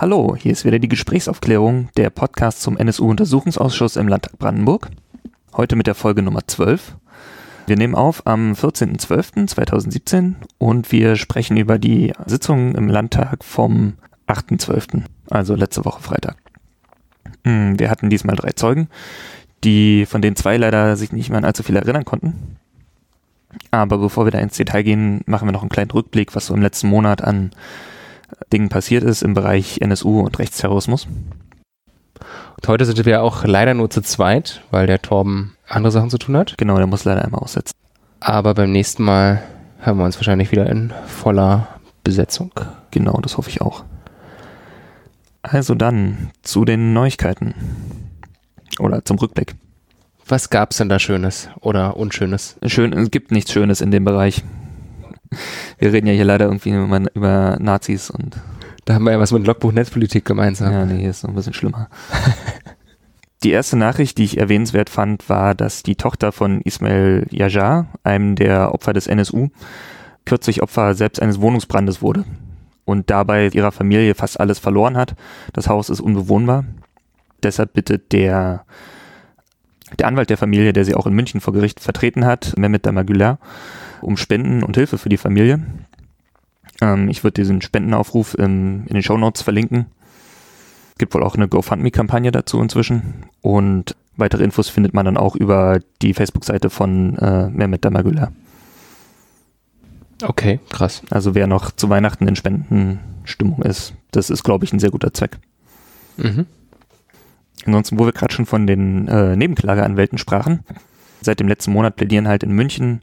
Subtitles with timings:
[0.00, 4.90] Hallo, hier ist wieder die Gesprächsaufklärung, der Podcast zum NSU-Untersuchungsausschuss im Landtag Brandenburg.
[5.56, 6.94] Heute mit der Folge Nummer 12.
[7.66, 13.94] Wir nehmen auf am 14.12.2017 und wir sprechen über die Sitzung im Landtag vom
[14.28, 16.36] 8.12., also letzte Woche Freitag.
[17.42, 18.86] Hm, wir hatten diesmal drei Zeugen,
[19.64, 22.56] die von den zwei leider sich nicht mehr an allzu viel erinnern konnten.
[23.72, 26.54] Aber bevor wir da ins Detail gehen, machen wir noch einen kleinen Rückblick, was so
[26.54, 27.50] im letzten Monat an
[28.52, 31.06] Dingen passiert ist im Bereich NSU und Rechtsterrorismus.
[32.56, 36.18] Und heute sind wir auch leider nur zu zweit, weil der Torben andere Sachen zu
[36.18, 36.56] tun hat.
[36.58, 37.74] Genau, der muss leider einmal aussetzen.
[38.20, 39.42] Aber beim nächsten Mal
[39.80, 41.68] haben wir uns wahrscheinlich wieder in voller
[42.02, 42.50] Besetzung.
[42.90, 43.84] Genau, das hoffe ich auch.
[45.42, 47.54] Also dann zu den Neuigkeiten.
[48.80, 49.54] Oder zum Rückblick.
[50.26, 52.56] Was gab es denn da Schönes oder Unschönes?
[52.66, 54.42] Schön, es gibt nichts Schönes in dem Bereich.
[55.78, 58.36] Wir reden ja hier leider irgendwie über, über Nazis und.
[58.84, 60.72] Da haben wir ja was mit Logbuch Netzpolitik gemeinsam.
[60.72, 61.90] Ja, nee, hier ist noch ein bisschen schlimmer.
[63.42, 68.34] die erste Nachricht, die ich erwähnenswert fand, war, dass die Tochter von Ismail Yajar, einem
[68.34, 69.48] der Opfer des NSU,
[70.24, 72.24] kürzlich Opfer selbst eines Wohnungsbrandes wurde
[72.84, 75.14] und dabei ihrer Familie fast alles verloren hat.
[75.52, 76.64] Das Haus ist unbewohnbar.
[77.42, 78.64] Deshalb bittet der,
[79.98, 83.38] der Anwalt der Familie, der sie auch in München vor Gericht vertreten hat, Mehmet Damagüler,
[84.00, 85.60] um Spenden und Hilfe für die Familie.
[86.80, 89.86] Ähm, ich würde diesen Spendenaufruf in, in den Show Notes verlinken.
[90.92, 93.24] Es gibt wohl auch eine GoFundMe-Kampagne dazu inzwischen.
[93.40, 98.32] Und weitere Infos findet man dann auch über die Facebook-Seite von äh, Mehmet Damagüler.
[100.22, 101.02] Okay, krass.
[101.10, 105.14] Also wer noch zu Weihnachten in Spendenstimmung ist, das ist, glaube ich, ein sehr guter
[105.14, 105.38] Zweck.
[106.16, 106.46] Mhm.
[107.66, 110.64] Ansonsten, wo wir gerade schon von den äh, Nebenklageanwälten sprachen,
[111.20, 113.02] seit dem letzten Monat plädieren halt in München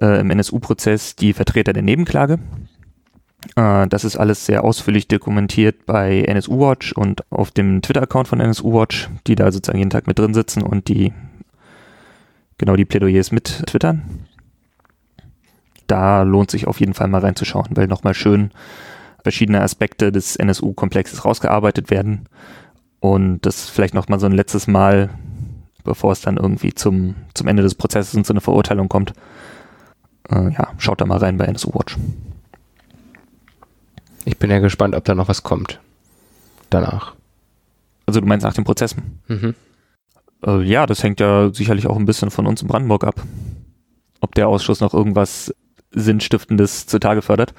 [0.00, 2.38] äh, im NSU-Prozess die Vertreter der Nebenklage.
[3.54, 8.40] Äh, das ist alles sehr ausführlich dokumentiert bei NSU Watch und auf dem Twitter-Account von
[8.40, 11.12] NSU Watch, die da sozusagen jeden Tag mit drin sitzen und die
[12.58, 14.26] genau die Plädoyers mit twittern.
[15.86, 18.50] Da lohnt sich auf jeden Fall mal reinzuschauen, weil nochmal schön
[19.22, 22.28] verschiedene Aspekte des NSU-Komplexes rausgearbeitet werden
[23.00, 25.10] und das vielleicht nochmal so ein letztes Mal,
[25.84, 29.12] bevor es dann irgendwie zum, zum Ende des Prozesses und zu einer Verurteilung kommt,
[30.30, 31.96] äh, ja, schaut da mal rein bei NSU Watch.
[34.24, 35.80] Ich bin ja gespannt, ob da noch was kommt.
[36.70, 37.14] Danach.
[38.06, 39.20] Also du meinst nach den Prozessen?
[39.28, 39.54] Mhm.
[40.44, 43.22] Äh, ja, das hängt ja sicherlich auch ein bisschen von uns in Brandenburg ab.
[44.20, 45.54] Ob der Ausschuss noch irgendwas
[45.92, 47.54] Sinnstiftendes zutage fördert.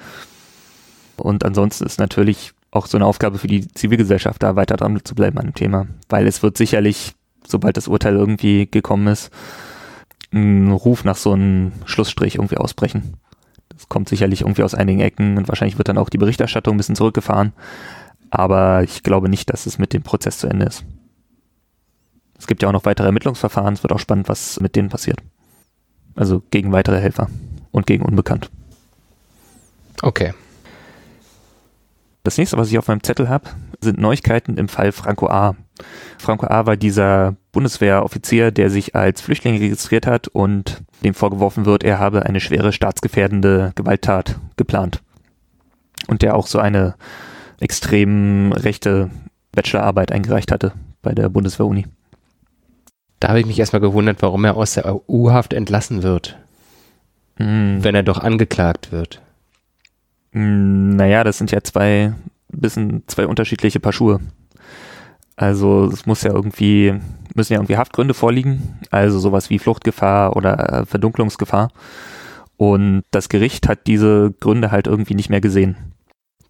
[1.16, 5.14] Und ansonsten ist natürlich auch so eine Aufgabe für die Zivilgesellschaft, da weiter dran zu
[5.14, 5.86] bleiben an dem Thema.
[6.08, 7.14] Weil es wird sicherlich,
[7.46, 9.30] sobald das Urteil irgendwie gekommen ist,
[10.32, 13.14] ein Ruf nach so einem Schlussstrich irgendwie ausbrechen.
[13.68, 16.78] Das kommt sicherlich irgendwie aus einigen Ecken und wahrscheinlich wird dann auch die Berichterstattung ein
[16.78, 17.52] bisschen zurückgefahren.
[18.30, 20.84] Aber ich glaube nicht, dass es mit dem Prozess zu Ende ist.
[22.38, 23.74] Es gibt ja auch noch weitere Ermittlungsverfahren.
[23.74, 25.18] Es wird auch spannend, was mit denen passiert.
[26.14, 27.28] Also gegen weitere Helfer
[27.70, 28.50] und gegen Unbekannt.
[30.02, 30.34] Okay.
[32.22, 33.48] Das nächste, was ich auf meinem Zettel habe,
[33.80, 35.56] sind Neuigkeiten im Fall Franco A.
[36.18, 36.66] Franco A.
[36.66, 42.24] war dieser Bundeswehroffizier, der sich als Flüchtling registriert hat und dem vorgeworfen wird, er habe
[42.24, 45.02] eine schwere staatsgefährdende Gewalttat geplant.
[46.06, 46.94] Und der auch so eine
[47.58, 49.10] extrem rechte
[49.50, 50.70] Bachelorarbeit eingereicht hatte
[51.02, 51.86] bei der Bundeswehr-Uni.
[53.18, 56.38] Da habe ich mich erstmal gewundert, warum er aus der U-Haft entlassen wird.
[57.38, 57.82] Hm.
[57.82, 59.20] Wenn er doch angeklagt wird.
[60.30, 62.12] Hm, naja, das sind ja zwei,
[62.52, 64.20] bisschen zwei unterschiedliche Paar Schuhe.
[65.38, 66.94] Also es muss ja irgendwie,
[67.34, 71.70] müssen ja irgendwie Haftgründe vorliegen, also sowas wie Fluchtgefahr oder Verdunklungsgefahr.
[72.56, 75.76] Und das Gericht hat diese Gründe halt irgendwie nicht mehr gesehen.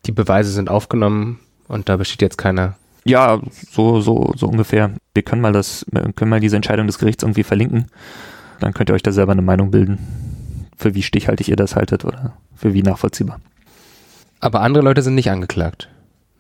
[0.07, 1.39] Die Beweise sind aufgenommen
[1.69, 2.77] und da besteht jetzt keine.
[3.05, 4.93] Ja, so, so, so ungefähr.
[5.13, 7.89] Wir können mal das, wir können mal diese Entscheidung des Gerichts irgendwie verlinken.
[8.59, 9.99] Dann könnt ihr euch da selber eine Meinung bilden.
[10.79, 13.39] Für wie stichhaltig ihr das haltet oder für wie nachvollziehbar.
[14.41, 15.91] Aber andere Leute sind nicht angeklagt.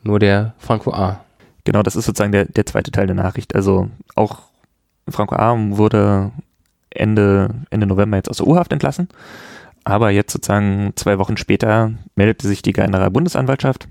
[0.02, 1.20] Nur der Franco A.
[1.64, 3.54] Genau, das ist sozusagen der, der zweite Teil der Nachricht.
[3.54, 4.40] Also auch
[5.08, 5.56] Franco A.
[5.76, 6.32] wurde
[6.90, 9.08] Ende, Ende November jetzt aus der U-Haft entlassen.
[9.84, 13.88] Aber jetzt sozusagen zwei Wochen später meldete sich die Generalbundesanwaltschaft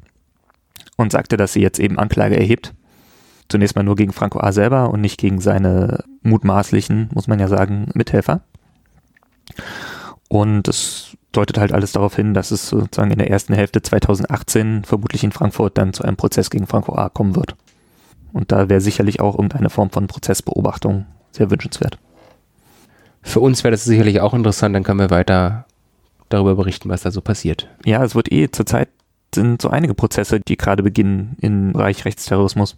[0.96, 2.74] und sagte, dass sie jetzt eben Anklage erhebt.
[3.50, 4.52] Zunächst mal nur gegen Franco A.
[4.52, 8.42] selber und nicht gegen seine mutmaßlichen, muss man ja sagen, Mithelfer.
[10.30, 14.84] Und es deutet halt alles darauf hin, dass es sozusagen in der ersten Hälfte 2018
[14.84, 17.10] vermutlich in Frankfurt dann zu einem Prozess gegen Franco A.
[17.10, 17.56] kommen wird.
[18.34, 21.98] Und da wäre sicherlich auch irgendeine Form von Prozessbeobachtung sehr wünschenswert.
[23.22, 25.66] Für uns wäre das sicherlich auch interessant, dann können wir weiter
[26.30, 27.70] darüber berichten, was da so passiert.
[27.86, 28.90] Ja, es wird eh zurzeit
[29.36, 32.78] sind so einige Prozesse, die gerade beginnen im Bereich Rechtsterrorismus.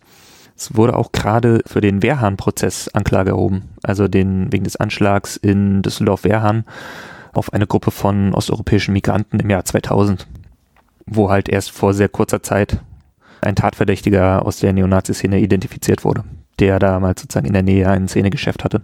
[0.55, 5.81] Es wurde auch gerade für den Wehrhahn-Prozess Anklage erhoben, also den wegen des Anschlags in
[5.81, 6.65] Düsseldorf-Wehrhahn
[7.33, 10.27] auf eine Gruppe von osteuropäischen Migranten im Jahr 2000,
[11.05, 12.79] wo halt erst vor sehr kurzer Zeit
[13.41, 16.23] ein Tatverdächtiger aus der Neonazi-Szene identifiziert wurde,
[16.59, 18.81] der damals sozusagen in der Nähe ein Szenegeschäft hatte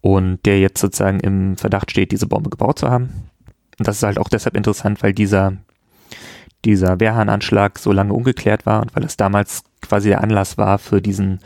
[0.00, 3.28] und der jetzt sozusagen im Verdacht steht, diese Bombe gebaut zu haben.
[3.78, 5.54] Und das ist halt auch deshalb interessant, weil dieser,
[6.64, 11.02] dieser Wehrhahn-Anschlag so lange ungeklärt war und weil es damals quasi der Anlass war für
[11.02, 11.40] diesen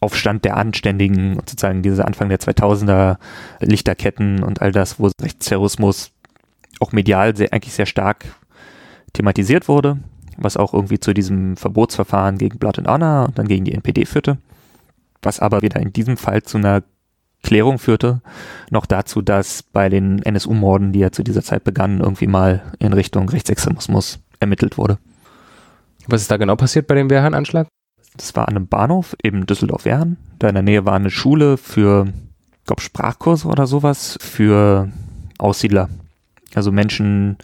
[0.00, 3.16] Aufstand der Anständigen und sozusagen diese Anfang der 2000er
[3.60, 6.12] Lichterketten und all das, wo Rechtsterrorismus
[6.80, 8.26] auch medial sehr, eigentlich sehr stark
[9.12, 9.98] thematisiert wurde,
[10.36, 14.04] was auch irgendwie zu diesem Verbotsverfahren gegen Blood and Honor und dann gegen die NPD
[14.04, 14.38] führte,
[15.22, 16.84] was aber wieder in diesem Fall zu einer
[17.42, 18.20] Klärung führte,
[18.70, 22.92] noch dazu, dass bei den NSU-Morden, die ja zu dieser Zeit begannen, irgendwie mal in
[22.92, 24.98] Richtung Rechtsextremismus ermittelt wurde.
[26.06, 27.68] Was ist da genau passiert bei dem Wehrhahn-Anschlag?
[28.18, 30.18] Das war an einem Bahnhof, eben Düsseldorf-Wehrhahn.
[30.38, 34.90] Da in der Nähe war eine Schule für, ich glaube, Sprachkurse oder sowas für
[35.38, 35.88] Aussiedler.
[36.54, 37.38] Also Menschen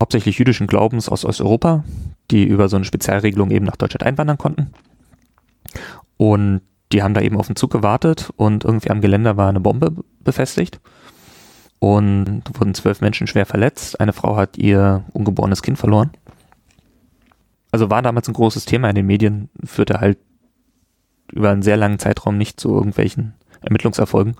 [0.00, 1.84] hauptsächlich jüdischen Glaubens aus Osteuropa,
[2.30, 4.70] die über so eine Spezialregelung eben nach Deutschland einwandern konnten.
[6.16, 6.62] Und
[6.92, 9.92] die haben da eben auf den Zug gewartet und irgendwie am Geländer war eine Bombe
[10.20, 10.80] befestigt.
[11.80, 14.00] Und wurden zwölf Menschen schwer verletzt.
[14.00, 16.12] Eine Frau hat ihr ungeborenes Kind verloren.
[17.74, 20.16] Also war damals ein großes Thema in den Medien, führte halt
[21.32, 24.36] über einen sehr langen Zeitraum nicht zu irgendwelchen Ermittlungserfolgen.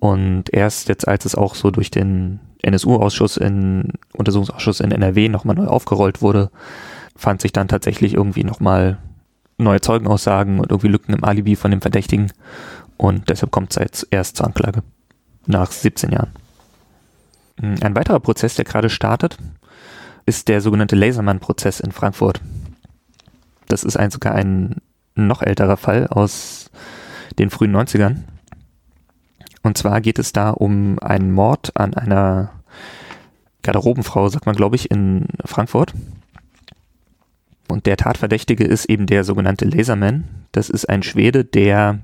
[0.00, 5.54] Und erst jetzt, als es auch so durch den NSU-Ausschuss in Untersuchungsausschuss in NRW nochmal
[5.54, 6.50] neu aufgerollt wurde,
[7.14, 8.98] fand sich dann tatsächlich irgendwie nochmal
[9.56, 12.32] neue Zeugenaussagen und irgendwie Lücken im Alibi von dem Verdächtigen.
[12.96, 14.82] Und deshalb kommt es jetzt erst zur Anklage.
[15.46, 16.32] Nach 17 Jahren.
[17.60, 19.38] Ein weiterer Prozess, der gerade startet,
[20.26, 22.40] ist der sogenannte Lasermann-Prozess in Frankfurt.
[23.68, 24.76] Das ist ein, sogar ein
[25.14, 26.70] noch älterer Fall aus
[27.38, 28.18] den frühen 90ern.
[29.62, 32.50] Und zwar geht es da um einen Mord an einer
[33.62, 35.94] Garderobenfrau, sagt man, glaube ich, in Frankfurt.
[37.68, 40.24] Und der Tatverdächtige ist eben der sogenannte Laserman.
[40.52, 42.00] Das ist ein Schwede, der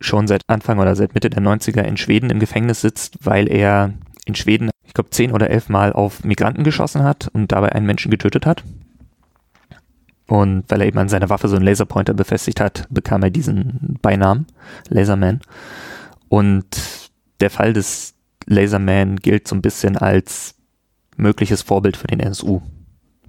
[0.00, 3.92] schon seit Anfang oder seit Mitte der 90er in Schweden im Gefängnis sitzt, weil er
[4.24, 7.86] in Schweden, ich glaube, zehn oder elf Mal auf Migranten geschossen hat und dabei einen
[7.86, 8.64] Menschen getötet hat.
[10.26, 13.98] Und weil er eben an seiner Waffe so einen Laserpointer befestigt hat, bekam er diesen
[14.00, 14.46] Beinamen,
[14.88, 15.40] Laserman.
[16.28, 16.66] Und
[17.40, 18.14] der Fall des
[18.46, 20.54] Laserman gilt so ein bisschen als
[21.16, 22.62] mögliches Vorbild für den NSU,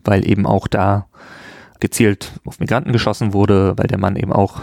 [0.03, 1.07] weil eben auch da
[1.79, 4.61] gezielt auf Migranten geschossen wurde, weil der Mann eben auch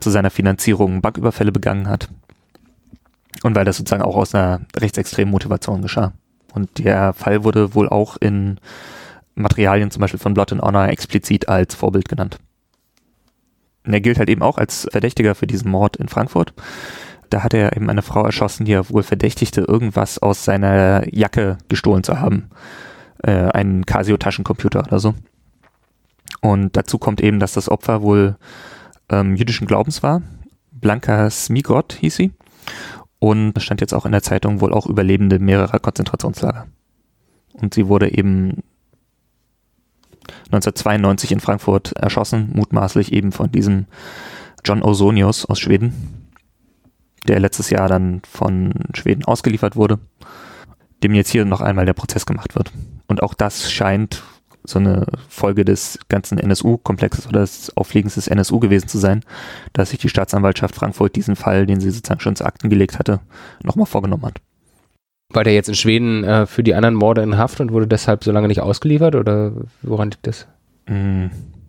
[0.00, 2.10] zu seiner Finanzierung Banküberfälle begangen hat.
[3.42, 6.12] Und weil das sozusagen auch aus einer rechtsextremen Motivation geschah.
[6.52, 8.58] Und der Fall wurde wohl auch in
[9.34, 12.38] Materialien zum Beispiel von Blood and Honor explizit als Vorbild genannt.
[13.84, 16.52] Und er gilt halt eben auch als Verdächtiger für diesen Mord in Frankfurt.
[17.30, 21.58] Da hat er eben eine Frau erschossen, die er wohl verdächtigte, irgendwas aus seiner Jacke
[21.68, 22.50] gestohlen zu haben.
[23.22, 25.14] Äh, einen Casio-Taschencomputer oder so.
[26.40, 28.36] Und dazu kommt eben, dass das Opfer wohl
[29.08, 30.22] ähm, jüdischen Glaubens war.
[30.72, 32.32] Blanka Smigot hieß sie.
[33.22, 36.66] Und stand jetzt auch in der Zeitung wohl auch Überlebende mehrerer Konzentrationslager.
[37.52, 38.64] Und sie wurde eben
[40.46, 43.86] 1992 in Frankfurt erschossen, mutmaßlich eben von diesem
[44.64, 46.32] John Osonius aus Schweden,
[47.28, 50.00] der letztes Jahr dann von Schweden ausgeliefert wurde,
[51.04, 52.72] dem jetzt hier noch einmal der Prozess gemacht wird.
[53.06, 54.24] Und auch das scheint
[54.64, 59.24] so eine Folge des ganzen NSU-Komplexes oder des Aufliegens des NSU gewesen zu sein,
[59.72, 63.20] dass sich die Staatsanwaltschaft Frankfurt diesen Fall, den sie sozusagen schon zu Akten gelegt hatte,
[63.62, 64.40] nochmal vorgenommen hat.
[65.30, 68.22] War der jetzt in Schweden äh, für die anderen Morde in Haft und wurde deshalb
[68.22, 69.52] so lange nicht ausgeliefert oder
[69.82, 70.46] woran liegt das?
[70.86, 71.26] Mm,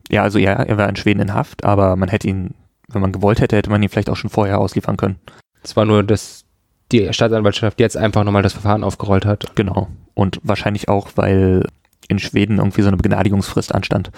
[0.09, 2.53] ja, also ja, er war in Schweden in Haft, aber man hätte ihn,
[2.89, 5.15] wenn man gewollt hätte, hätte man ihn vielleicht auch schon vorher ausliefern können.
[5.63, 6.43] Es war nur, dass
[6.91, 9.55] die Staatsanwaltschaft jetzt einfach nochmal das Verfahren aufgerollt hat.
[9.55, 9.87] Genau.
[10.13, 11.65] Und wahrscheinlich auch, weil
[12.07, 14.11] in Schweden irgendwie so eine Begnadigungsfrist anstand.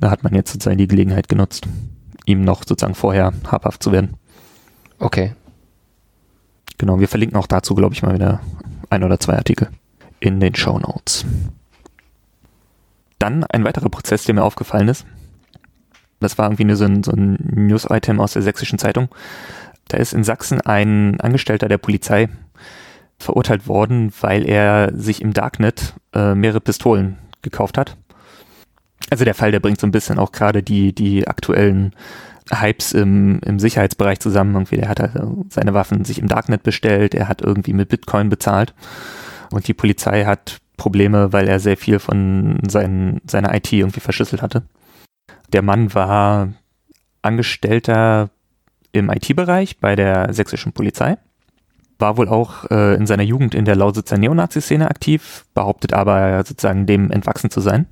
[0.00, 1.66] Da hat man jetzt sozusagen die Gelegenheit genutzt,
[2.24, 4.16] ihm noch sozusagen vorher habhaft zu werden.
[4.98, 5.34] Okay.
[6.76, 8.40] Genau, wir verlinken auch dazu, glaube ich, mal wieder
[8.90, 9.68] ein oder zwei Artikel
[10.20, 11.24] in den Show Notes.
[13.18, 15.04] Dann ein weiterer Prozess, der mir aufgefallen ist.
[16.20, 17.36] Das war irgendwie nur so ein, so ein
[17.66, 19.08] News-Item aus der sächsischen Zeitung.
[19.88, 22.28] Da ist in Sachsen ein Angestellter der Polizei
[23.18, 27.96] verurteilt worden, weil er sich im Darknet äh, mehrere Pistolen gekauft hat.
[29.10, 31.94] Also der Fall, der bringt so ein bisschen auch gerade die, die aktuellen
[32.50, 34.54] Hypes im, im Sicherheitsbereich zusammen.
[34.54, 38.28] Irgendwie, der hat also seine Waffen sich im Darknet bestellt, er hat irgendwie mit Bitcoin
[38.28, 38.74] bezahlt
[39.50, 44.42] und die Polizei hat Probleme, weil er sehr viel von seinen, seiner IT irgendwie verschlüsselt
[44.42, 44.62] hatte.
[45.52, 46.52] Der Mann war
[47.22, 48.30] Angestellter
[48.92, 51.16] im IT-Bereich bei der sächsischen Polizei,
[51.98, 56.86] war wohl auch äh, in seiner Jugend in der Lausitzer Neonazi-Szene aktiv, behauptet aber sozusagen
[56.86, 57.86] dem entwachsen zu sein.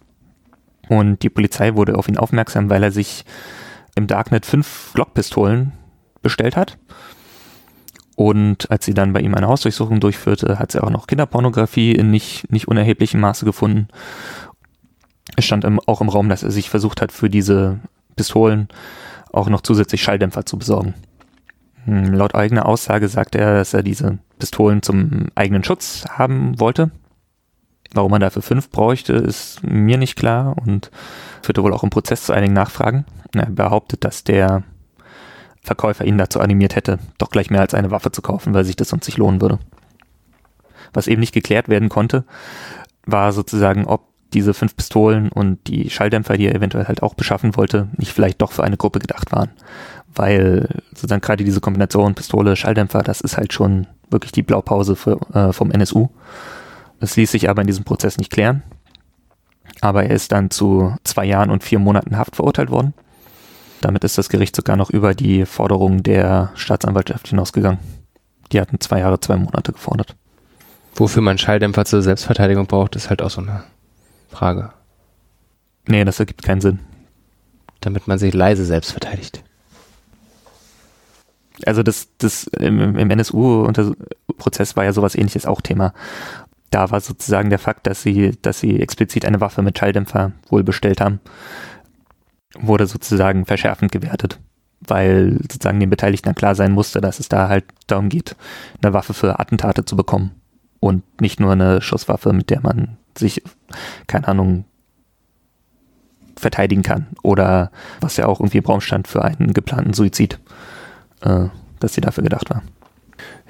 [0.89, 3.25] Und die Polizei wurde auf ihn aufmerksam, weil er sich
[3.97, 5.73] im Darknet fünf Glockpistolen
[6.23, 6.79] bestellt hat.
[8.15, 12.11] Und als sie dann bei ihm eine Hausdurchsuchung durchführte, hat sie auch noch Kinderpornografie in
[12.11, 13.89] nicht, nicht unerheblichem Maße gefunden.
[15.37, 17.81] Es stand im, auch im Raum, dass er sich versucht hat, für diese
[18.15, 18.69] Pistolen
[19.33, 20.95] auch noch zusätzlich Schalldämpfer zu besorgen.
[21.87, 26.90] Hm, laut eigener Aussage sagte er, dass er diese Pistolen zum eigenen Schutz haben wollte.
[27.93, 30.90] Warum man dafür fünf bräuchte, ist mir nicht klar und
[31.43, 33.07] führte wohl auch im Prozess zu einigen Nachfragen.
[33.35, 34.64] Er behauptet, dass der
[35.62, 38.76] Verkäufer ihn dazu animiert hätte, doch gleich mehr als eine Waffe zu kaufen, weil sich
[38.76, 39.59] das sonst nicht lohnen würde.
[40.93, 42.25] Was eben nicht geklärt werden konnte,
[43.05, 47.56] war sozusagen, ob diese fünf Pistolen und die Schalldämpfer, die er eventuell halt auch beschaffen
[47.56, 49.50] wollte, nicht vielleicht doch für eine Gruppe gedacht waren.
[50.14, 55.18] Weil sozusagen gerade diese Kombination Pistole, Schalldämpfer, das ist halt schon wirklich die Blaupause für,
[55.35, 56.09] äh, vom NSU.
[57.00, 58.62] Es ließ sich aber in diesem Prozess nicht klären.
[59.80, 62.95] Aber er ist dann zu zwei Jahren und vier Monaten Haft verurteilt worden.
[63.80, 67.78] Damit ist das Gericht sogar noch über die Forderung der Staatsanwaltschaft hinausgegangen.
[68.52, 70.16] Die hatten zwei Jahre, zwei Monate gefordert.
[70.95, 73.64] Wofür man Schalldämpfer zur Selbstverteidigung braucht, ist halt auch so eine
[74.28, 74.73] Frage.
[75.87, 76.80] Nee, das ergibt keinen Sinn.
[77.80, 79.45] Damit man sich leise selbst verteidigt.
[81.64, 85.95] Also das, das im, im NSU-Prozess war ja sowas ähnliches auch Thema.
[86.71, 90.64] Da war sozusagen der Fakt, dass sie, dass sie explizit eine Waffe mit Schalldämpfer wohl
[90.64, 91.21] bestellt haben,
[92.59, 94.38] wurde sozusagen verschärfend gewertet,
[94.80, 98.37] weil sozusagen den Beteiligten klar sein musste, dass es da halt darum geht,
[98.83, 100.33] eine Waffe für Attentate zu bekommen
[100.80, 103.42] und nicht nur eine Schusswaffe, mit der man sich,
[104.06, 104.64] keine Ahnung,
[106.37, 107.06] verteidigen kann.
[107.23, 107.70] Oder
[108.00, 110.38] was ja auch irgendwie im Raum stand für einen geplanten Suizid,
[111.23, 111.46] äh,
[111.80, 112.62] dass sie dafür gedacht war.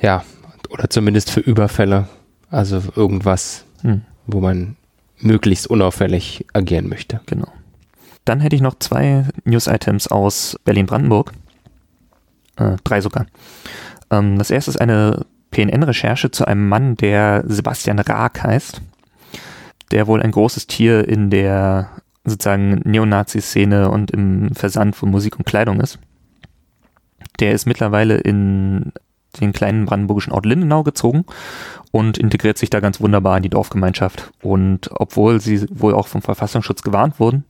[0.00, 0.24] Ja,
[0.70, 2.08] oder zumindest für Überfälle.
[2.50, 4.02] Also irgendwas, hm.
[4.26, 4.76] wo man
[5.18, 7.20] möglichst unauffällig agieren möchte.
[7.26, 7.48] Genau.
[8.24, 11.32] Dann hätte ich noch zwei News-Items aus Berlin-Brandenburg.
[12.56, 13.26] Äh, drei sogar.
[14.10, 18.80] Ähm, das erste ist eine PNN-Recherche zu einem Mann, der Sebastian Raag heißt
[19.90, 21.90] der wohl ein großes Tier in der
[22.24, 25.98] sozusagen Neonazi-Szene und im Versand von Musik und Kleidung ist.
[27.38, 28.92] Der ist mittlerweile in
[29.40, 31.24] den kleinen brandenburgischen Ort Lindenau gezogen
[31.92, 34.32] und integriert sich da ganz wunderbar in die Dorfgemeinschaft.
[34.42, 37.44] Und obwohl sie wohl auch vom Verfassungsschutz gewarnt wurden,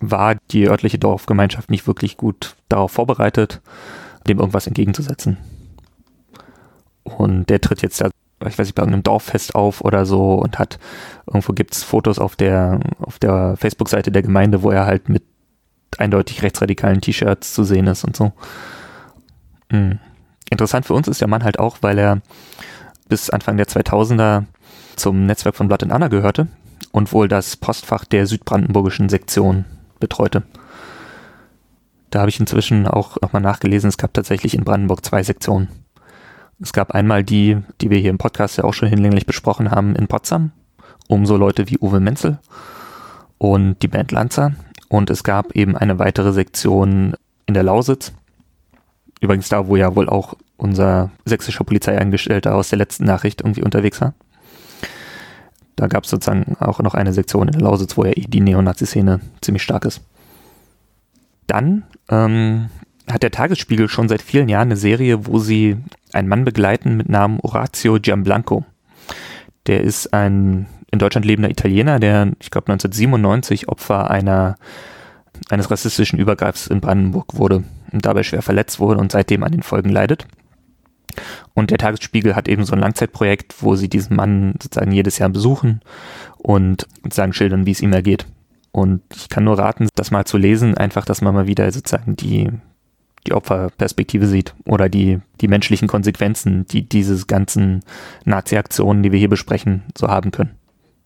[0.00, 3.60] war die örtliche Dorfgemeinschaft nicht wirklich gut darauf vorbereitet,
[4.28, 5.38] dem irgendwas entgegenzusetzen.
[7.04, 10.58] Und der tritt jetzt da ich weiß nicht, bei irgendeinem Dorffest auf oder so und
[10.58, 10.78] hat,
[11.26, 15.22] irgendwo gibt es Fotos auf der, auf der Facebook-Seite der Gemeinde, wo er halt mit
[15.98, 18.32] eindeutig rechtsradikalen T-Shirts zu sehen ist und so.
[19.70, 19.98] Mhm.
[20.50, 22.20] Interessant für uns ist der Mann halt auch, weil er
[23.08, 24.44] bis Anfang der 2000er
[24.96, 26.48] zum Netzwerk von Blood and Anna gehörte
[26.92, 29.64] und wohl das Postfach der südbrandenburgischen Sektion
[29.98, 30.42] betreute.
[32.10, 35.68] Da habe ich inzwischen auch nochmal nachgelesen, es gab tatsächlich in Brandenburg zwei Sektionen.
[36.60, 39.94] Es gab einmal die, die wir hier im Podcast ja auch schon hinlänglich besprochen haben,
[39.94, 40.52] in Potsdam,
[41.08, 42.38] um so Leute wie Uwe Menzel
[43.38, 44.52] und die Band Lanza.
[44.88, 47.14] Und es gab eben eine weitere Sektion
[47.46, 48.12] in der Lausitz.
[49.20, 54.00] Übrigens da, wo ja wohl auch unser sächsischer Polizeiangestellter aus der letzten Nachricht irgendwie unterwegs
[54.00, 54.14] war.
[55.74, 58.40] Da gab es sozusagen auch noch eine Sektion in der Lausitz, wo ja eh die
[58.40, 60.00] Neonazi-Szene ziemlich stark ist.
[61.46, 62.70] Dann ähm,
[63.08, 65.76] hat der Tagesspiegel schon seit vielen Jahren eine Serie, wo sie
[66.12, 68.64] einen Mann begleiten mit Namen Orazio Gianblanco.
[69.66, 74.56] Der ist ein in Deutschland lebender Italiener, der, ich glaube, 1997 Opfer einer,
[75.50, 79.62] eines rassistischen Übergreifs in Brandenburg wurde und dabei schwer verletzt wurde und seitdem an den
[79.62, 80.26] Folgen leidet.
[81.54, 85.28] Und der Tagesspiegel hat eben so ein Langzeitprojekt, wo sie diesen Mann sozusagen jedes Jahr
[85.28, 85.80] besuchen
[86.38, 88.26] und sozusagen schildern, wie es ihm ergeht.
[88.72, 92.16] Und ich kann nur raten, das mal zu lesen, einfach, dass man mal wieder sozusagen
[92.16, 92.50] die,
[93.26, 97.82] die Opferperspektive sieht oder die, die menschlichen Konsequenzen, die diese ganzen
[98.24, 100.56] Nazi-Aktionen, die wir hier besprechen, so haben können.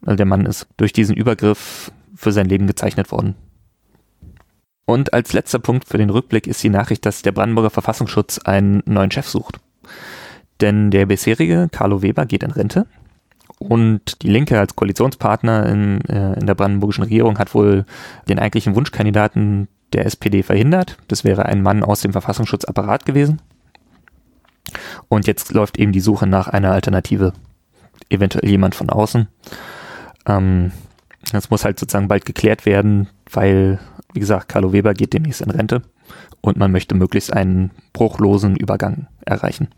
[0.01, 3.35] Weil der Mann ist durch diesen Übergriff für sein Leben gezeichnet worden.
[4.87, 8.83] Und als letzter Punkt für den Rückblick ist die Nachricht, dass der Brandenburger Verfassungsschutz einen
[8.87, 9.61] neuen Chef sucht.
[10.61, 12.87] Denn der bisherige Carlo Weber geht in Rente
[13.61, 17.85] und die Linke als Koalitionspartner in, äh, in der brandenburgischen Regierung hat wohl
[18.27, 20.97] den eigentlichen Wunschkandidaten der SPD verhindert.
[21.09, 23.41] Das wäre ein Mann aus dem Verfassungsschutzapparat gewesen.
[25.09, 27.33] Und jetzt läuft eben die Suche nach einer Alternative.
[28.09, 29.29] eventuell jemand von außen.
[30.27, 30.73] Ähm,
[31.33, 33.79] das muss halt sozusagen bald geklärt werden, weil,
[34.15, 35.83] wie gesagt, Carlo Weber geht demnächst in Rente
[36.41, 39.69] und man möchte möglichst einen bruchlosen Übergang erreichen.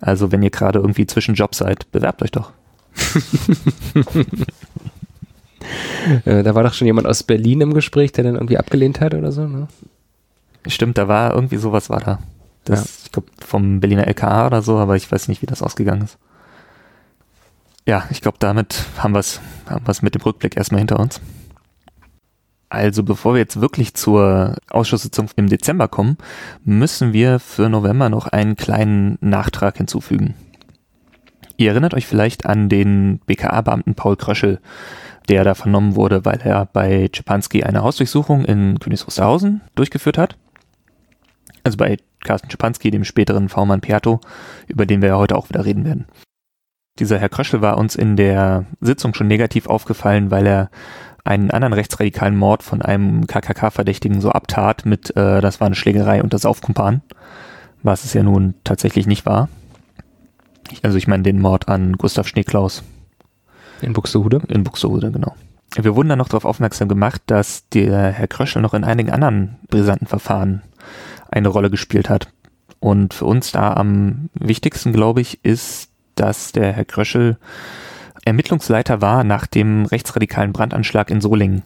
[0.00, 2.52] Also wenn ihr gerade irgendwie zwischen Jobs seid, bewerbt euch doch.
[6.26, 9.14] Äh, da war doch schon jemand aus Berlin im Gespräch, der dann irgendwie abgelehnt hat
[9.14, 9.68] oder so, ne?
[10.66, 12.18] Stimmt, da war irgendwie sowas war da.
[12.64, 12.90] Das, ja.
[13.04, 16.18] Ich glaube, vom Berliner LKA oder so, aber ich weiß nicht, wie das ausgegangen ist.
[17.86, 21.20] Ja, ich glaube, damit haben wir es haben mit dem Rückblick erstmal hinter uns.
[22.70, 26.16] Also bevor wir jetzt wirklich zur Ausschusssitzung im Dezember kommen,
[26.64, 30.34] müssen wir für November noch einen kleinen Nachtrag hinzufügen.
[31.56, 34.60] Ihr erinnert euch vielleicht an den BKA-Beamten Paul Kröschel,
[35.28, 40.36] der da vernommen wurde, weil er bei Czepanski eine Hausdurchsuchung in Königs Wusterhausen durchgeführt hat.
[41.62, 44.20] Also bei Carsten Czepanski, dem späteren V-Mann Piatto,
[44.66, 46.06] über den wir ja heute auch wieder reden werden.
[46.98, 50.70] Dieser Herr Kröschel war uns in der Sitzung schon negativ aufgefallen, weil er
[51.24, 56.22] einen anderen rechtsradikalen Mord von einem KKK-Verdächtigen so abtat mit, äh, das war eine Schlägerei
[56.22, 57.02] unter Saufkumpan,
[57.82, 59.48] was es ja nun tatsächlich nicht war.
[60.82, 62.82] Also ich meine den Mord an Gustav Schneeklaus.
[63.80, 64.42] In Buxtehude?
[64.48, 65.34] In Buxtehude, genau.
[65.76, 69.56] Wir wurden dann noch darauf aufmerksam gemacht, dass der Herr Kröschel noch in einigen anderen
[69.68, 70.62] brisanten Verfahren
[71.30, 72.28] eine Rolle gespielt hat.
[72.78, 77.38] Und für uns da am wichtigsten, glaube ich, ist, dass der Herr Kröschel
[78.24, 81.62] Ermittlungsleiter war nach dem rechtsradikalen Brandanschlag in Solingen,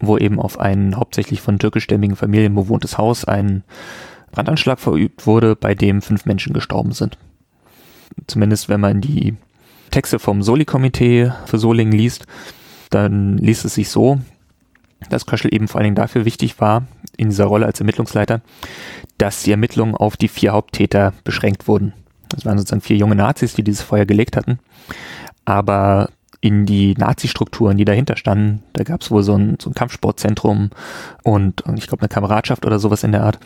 [0.00, 3.62] wo eben auf ein hauptsächlich von türkischstämmigen Familien bewohntes Haus ein
[4.32, 7.18] Brandanschlag verübt wurde, bei dem fünf Menschen gestorben sind.
[8.26, 9.34] Zumindest wenn man die
[9.90, 12.26] Texte vom Soli-Komitee für Solingen liest,
[12.90, 14.20] dann liest es sich so,
[15.10, 18.40] dass Kröschel eben vor allen Dingen dafür wichtig war, in dieser Rolle als Ermittlungsleiter,
[19.18, 21.92] dass die Ermittlungen auf die vier Haupttäter beschränkt wurden.
[22.28, 24.58] Das waren sozusagen vier junge Nazis, die dieses Feuer gelegt hatten.
[25.44, 26.08] Aber
[26.40, 30.70] in die Nazi-Strukturen, die dahinter standen, da gab es wohl so ein, so ein Kampfsportzentrum
[31.22, 33.38] und, und ich glaube eine Kameradschaft oder sowas in der Art.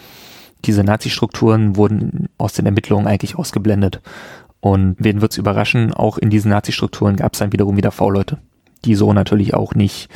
[0.64, 4.00] Diese Nazi-Strukturen wurden aus den Ermittlungen eigentlich ausgeblendet.
[4.60, 8.38] Und wen wird es überraschen, auch in diesen Nazi-Strukturen gab es dann wiederum wieder V-Leute,
[8.84, 10.08] die so natürlich auch nicht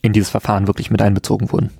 [0.00, 1.70] in dieses Verfahren wirklich mit einbezogen wurden.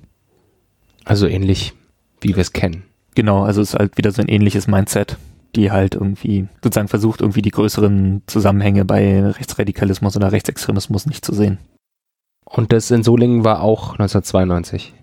[1.05, 1.73] Also ähnlich,
[2.21, 2.83] wie wir es kennen.
[3.15, 5.17] Genau, also es ist halt wieder so ein ähnliches Mindset,
[5.55, 11.33] die halt irgendwie sozusagen versucht, irgendwie die größeren Zusammenhänge bei Rechtsradikalismus oder Rechtsextremismus nicht zu
[11.33, 11.57] sehen.
[12.45, 14.93] Und das in Solingen war auch 1992?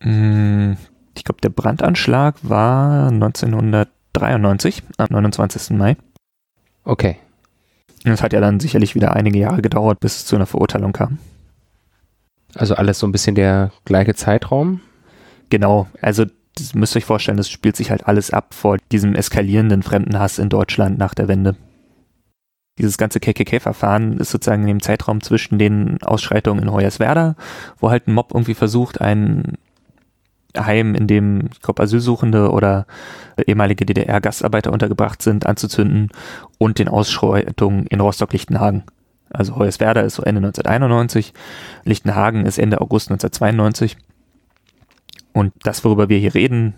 [0.00, 0.72] Mm,
[1.16, 5.76] ich glaube, der Brandanschlag war 1993, am 29.
[5.76, 5.96] Mai.
[6.84, 7.16] Okay.
[8.04, 11.18] Es hat ja dann sicherlich wieder einige Jahre gedauert, bis es zu einer Verurteilung kam.
[12.54, 14.80] Also alles so ein bisschen der gleiche Zeitraum?
[15.48, 16.24] Genau, also
[16.56, 20.38] das müsst ihr euch vorstellen, das spielt sich halt alles ab vor diesem eskalierenden Fremdenhass
[20.38, 21.56] in Deutschland nach der Wende.
[22.78, 27.36] Dieses ganze KKK-Verfahren ist sozusagen in dem Zeitraum zwischen den Ausschreitungen in Hoyerswerda,
[27.78, 29.58] wo halt ein Mob irgendwie versucht, ein
[30.58, 32.86] Heim, in dem, ich glaube, Asylsuchende oder
[33.46, 36.10] ehemalige DDR-Gastarbeiter untergebracht sind, anzuzünden
[36.58, 38.84] und den Ausschreitungen in Rostock-Lichtenhagen.
[39.30, 41.32] Also Hoyerswerda ist so Ende 1991,
[41.84, 43.96] Lichtenhagen ist Ende August 1992.
[45.32, 46.74] Und das, worüber wir hier reden,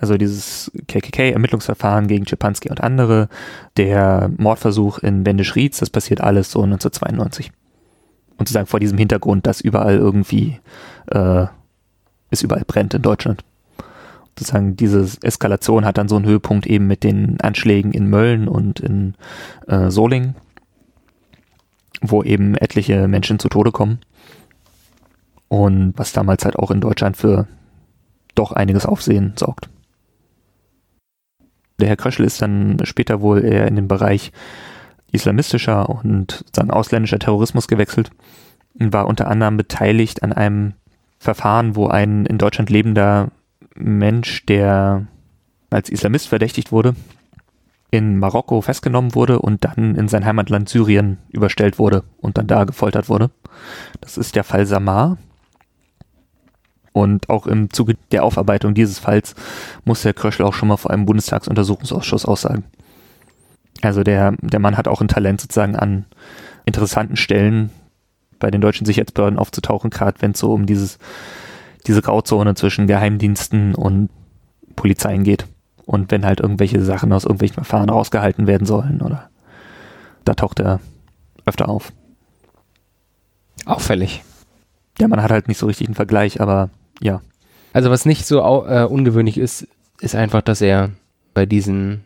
[0.00, 3.28] also dieses KKK-Ermittlungsverfahren gegen Czepanski und andere,
[3.76, 7.52] der Mordversuch in Wendisch-Rietz, das passiert alles so 1992.
[8.36, 10.60] Und sozusagen vor diesem Hintergrund, dass überall irgendwie
[11.10, 11.46] äh,
[12.34, 13.44] es überall brennt in Deutschland.
[14.38, 18.80] Sozusagen diese Eskalation hat dann so einen Höhepunkt eben mit den Anschlägen in Mölln und
[18.80, 19.14] in
[19.68, 20.34] äh, Solingen,
[22.00, 24.00] wo eben etliche Menschen zu Tode kommen.
[25.48, 27.46] Und was damals halt auch in Deutschland für
[28.34, 29.68] doch einiges Aufsehen sorgt.
[31.78, 34.32] Der Herr Kröschel ist dann später wohl eher in den Bereich
[35.12, 38.10] islamistischer und sozusagen ausländischer Terrorismus gewechselt
[38.78, 40.74] und war unter anderem beteiligt an einem
[41.24, 43.30] Verfahren, wo ein in Deutschland lebender
[43.74, 45.06] Mensch, der
[45.70, 46.94] als Islamist verdächtigt wurde,
[47.90, 52.64] in Marokko festgenommen wurde und dann in sein Heimatland Syrien überstellt wurde und dann da
[52.64, 53.30] gefoltert wurde.
[54.00, 55.16] Das ist der Fall Samar.
[56.92, 59.34] Und auch im Zuge der Aufarbeitung dieses Falls
[59.84, 62.64] muss Herr Kröschel auch schon mal vor einem Bundestagsuntersuchungsausschuss aussagen.
[63.82, 66.04] Also der, der Mann hat auch ein Talent sozusagen an
[66.64, 67.70] interessanten Stellen
[68.38, 70.98] bei den deutschen Sicherheitsbehörden aufzutauchen, gerade wenn es so um dieses,
[71.86, 74.10] diese Grauzone zwischen Geheimdiensten und
[74.76, 75.46] Polizeien geht.
[75.86, 79.28] Und wenn halt irgendwelche Sachen aus irgendwelchen Verfahren rausgehalten werden sollen, oder
[80.24, 80.80] da taucht er
[81.44, 81.92] öfter auf.
[83.66, 84.22] Auffällig.
[84.98, 86.70] Ja, man hat halt nicht so richtig einen Vergleich, aber
[87.00, 87.20] ja.
[87.72, 89.66] Also was nicht so äh, ungewöhnlich ist,
[90.00, 90.90] ist einfach, dass er
[91.34, 92.04] bei diesen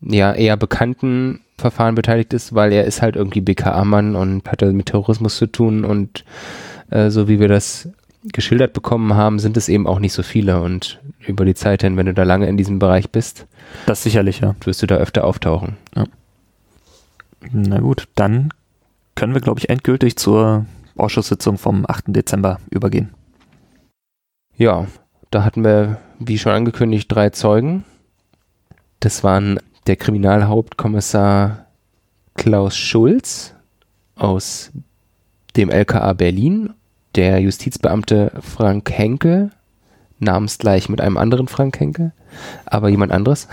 [0.00, 4.86] ja eher bekannten Verfahren beteiligt ist, weil er ist halt irgendwie BKA-Mann und hatte mit
[4.86, 6.24] Terrorismus zu tun und
[6.90, 7.88] äh, so wie wir das
[8.32, 11.96] geschildert bekommen haben, sind es eben auch nicht so viele und über die Zeit hin,
[11.96, 13.46] wenn du da lange in diesem Bereich bist,
[13.86, 14.54] das sicherlich, ja.
[14.64, 15.76] Wirst du da öfter auftauchen.
[15.94, 16.04] Ja.
[17.52, 18.52] Na gut, dann
[19.14, 22.04] können wir, glaube ich, endgültig zur Ausschusssitzung vom 8.
[22.08, 23.14] Dezember übergehen.
[24.56, 24.86] Ja,
[25.30, 27.84] da hatten wir, wie schon angekündigt, drei Zeugen.
[29.00, 31.66] Das waren der Kriminalhauptkommissar
[32.34, 33.54] Klaus Schulz
[34.16, 34.72] aus
[35.56, 36.74] dem LKA Berlin,
[37.14, 39.50] der Justizbeamte Frank Henke,
[40.18, 42.12] namensgleich mit einem anderen Frank Henke,
[42.64, 43.48] aber jemand anderes.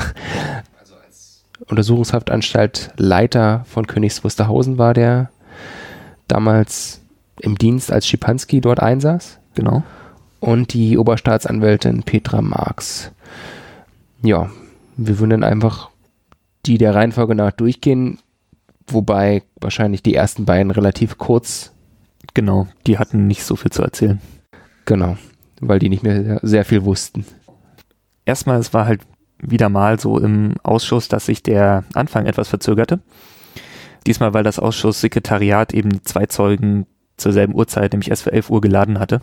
[0.80, 5.30] Also als Untersuchungshaftanstalt Leiter von Königs Wusterhausen war der
[6.28, 7.02] damals
[7.40, 9.40] im Dienst, als Schipanski dort einsaß.
[9.56, 9.84] Genau.
[10.40, 13.12] Und die Oberstaatsanwältin Petra Marx.
[14.22, 14.50] Ja,
[14.98, 15.90] wir würden dann einfach
[16.66, 18.20] die der Reihenfolge nach durchgehen,
[18.88, 21.74] wobei wahrscheinlich die ersten beiden relativ kurz.
[22.34, 24.22] Genau, die hatten nicht so viel zu erzählen.
[24.86, 25.18] Genau,
[25.60, 27.26] weil die nicht mehr sehr viel wussten.
[28.26, 29.02] Erstmal, es war halt
[29.40, 33.00] wieder mal so im Ausschuss, dass sich der Anfang etwas verzögerte.
[34.08, 36.86] Diesmal, weil das Ausschusssekretariat eben zwei Zeugen
[37.18, 39.22] zur selben Uhrzeit, nämlich erst für 11 Uhr geladen hatte.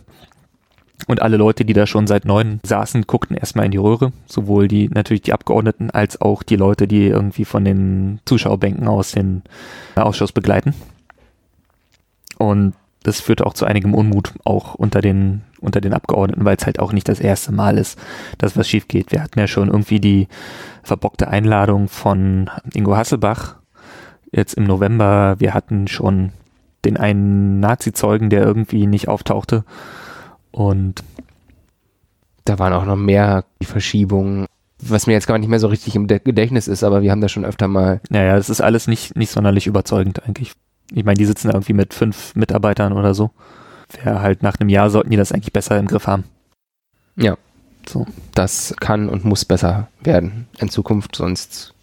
[1.07, 4.11] Und alle Leute, die da schon seit neun saßen, guckten erstmal in die Röhre.
[4.27, 9.11] Sowohl die, natürlich die Abgeordneten, als auch die Leute, die irgendwie von den Zuschauerbänken aus
[9.11, 9.41] den
[9.95, 10.73] Ausschuss begleiten.
[12.37, 16.65] Und das führte auch zu einigem Unmut, auch unter den, unter den Abgeordneten, weil es
[16.65, 17.97] halt auch nicht das erste Mal ist,
[18.37, 19.11] dass was schief geht.
[19.11, 20.27] Wir hatten ja schon irgendwie die
[20.83, 23.55] verbockte Einladung von Ingo Hasselbach
[24.31, 25.35] jetzt im November.
[25.39, 26.31] Wir hatten schon
[26.85, 29.63] den einen Nazi-Zeugen, der irgendwie nicht auftauchte.
[30.51, 31.03] Und
[32.45, 34.45] da waren auch noch mehr Verschiebungen,
[34.79, 37.29] was mir jetzt gar nicht mehr so richtig im Gedächtnis ist, aber wir haben da
[37.29, 38.01] schon öfter mal.
[38.09, 40.53] Naja, es ist alles nicht, nicht sonderlich überzeugend eigentlich.
[40.93, 43.31] Ich meine, die sitzen da irgendwie mit fünf Mitarbeitern oder so.
[44.03, 46.23] Wäre halt nach einem Jahr sollten die das eigentlich besser im Griff haben.
[47.15, 47.37] Ja.
[47.87, 48.05] So.
[48.33, 51.73] Das kann und muss besser werden in Zukunft, sonst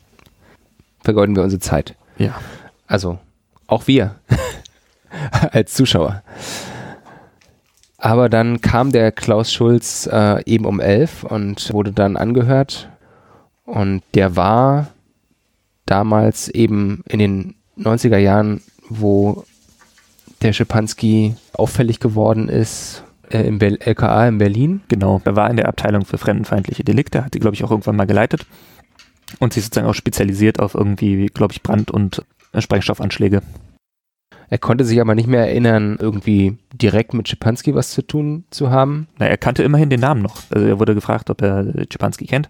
[1.03, 1.95] vergeuden wir unsere Zeit.
[2.19, 2.41] Ja.
[2.87, 3.19] Also,
[3.67, 4.17] auch wir
[5.53, 6.23] als Zuschauer.
[7.99, 12.89] Aber dann kam der Klaus Schulz äh, eben um elf und wurde dann angehört.
[13.65, 14.89] Und der war
[15.85, 19.45] damals eben in den 90er Jahren, wo
[20.43, 24.81] der Schipanski auffällig geworden ist, äh, im Be LKA in Berlin.
[24.87, 27.97] Genau, er war in der Abteilung für fremdenfeindliche Delikte, hat sie, glaube ich, auch irgendwann
[27.97, 28.47] mal geleitet.
[29.41, 32.25] Und sich sozusagen auch spezialisiert auf irgendwie, glaube ich, Brand- und
[32.57, 33.43] Sprengstoffanschläge.
[34.51, 38.71] Er konnte sich aber nicht mehr erinnern, irgendwie direkt mit Schipanski was zu tun zu
[38.71, 39.09] haben.
[39.19, 40.43] Na, er kannte immerhin den Namen noch.
[40.51, 42.49] Also er wurde gefragt, ob er Schipanski kennt.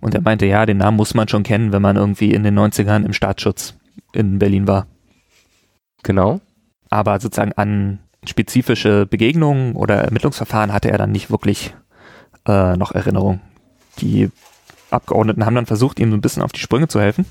[0.00, 2.58] Und er meinte, ja, den Namen muss man schon kennen, wenn man irgendwie in den
[2.58, 3.74] 90ern im Staatsschutz
[4.12, 4.86] in Berlin war.
[6.04, 6.40] Genau.
[6.90, 11.74] Aber sozusagen an spezifische Begegnungen oder Ermittlungsverfahren hatte er dann nicht wirklich
[12.46, 13.40] äh, noch Erinnerung.
[13.98, 14.30] Die
[14.90, 17.24] Abgeordneten haben dann versucht, ihm so ein bisschen auf die Sprünge zu helfen.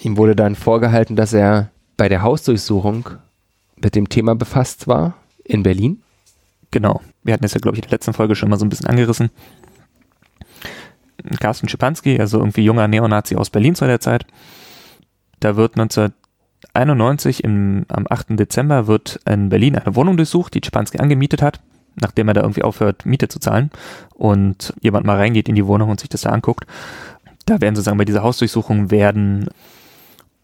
[0.00, 3.10] Ihm wurde dann vorgehalten, dass er bei der Hausdurchsuchung
[3.76, 6.02] mit dem Thema befasst war in Berlin.
[6.70, 7.02] Genau.
[7.22, 8.86] Wir hatten es ja, glaube ich, in der letzten Folge schon mal so ein bisschen
[8.86, 9.30] angerissen.
[11.40, 14.24] Carsten Schipanski, also irgendwie junger Neonazi aus Berlin zu der Zeit.
[15.40, 18.38] Da wird 1991 im, am 8.
[18.38, 21.60] Dezember wird in Berlin eine Wohnung durchsucht, die Schipanski angemietet hat,
[21.96, 23.70] nachdem er da irgendwie aufhört, Miete zu zahlen
[24.14, 26.64] und jemand mal reingeht in die Wohnung und sich das da anguckt.
[27.46, 29.48] Da werden sozusagen bei dieser Hausdurchsuchung werden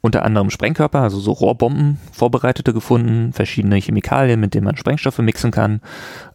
[0.05, 5.51] unter anderem Sprengkörper, also so Rohrbomben, vorbereitete gefunden, verschiedene Chemikalien, mit denen man Sprengstoffe mixen
[5.51, 5.81] kann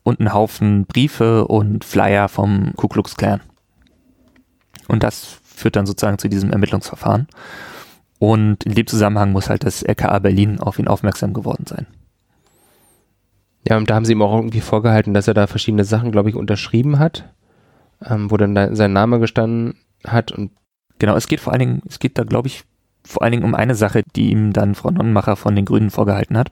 [0.01, 3.41] und einen Haufen Briefe und Flyer vom Ku Klux Klan.
[4.87, 7.27] Und das führt dann sozusagen zu diesem Ermittlungsverfahren.
[8.17, 11.85] Und in dem Zusammenhang muss halt das LKA Berlin auf ihn aufmerksam geworden sein.
[13.67, 16.29] Ja, und da haben sie ihm auch irgendwie vorgehalten, dass er da verschiedene Sachen, glaube
[16.29, 17.35] ich, unterschrieben hat,
[18.03, 20.53] ähm, wo dann da sein Name gestanden hat und
[20.99, 22.65] Genau, es geht vor allen Dingen, es geht da, glaube ich,
[23.03, 26.37] vor allen Dingen um eine Sache, die ihm dann Frau Nonnenmacher von den Grünen vorgehalten
[26.37, 26.51] hat.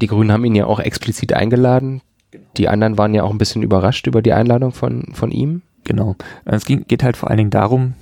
[0.00, 2.02] Die Grünen haben ihn ja auch explizit eingeladen.
[2.56, 5.62] Die anderen waren ja auch ein bisschen überrascht über die Einladung von, von ihm.
[5.84, 6.16] Genau.
[6.44, 7.94] Es ging, geht halt vor allen Dingen darum,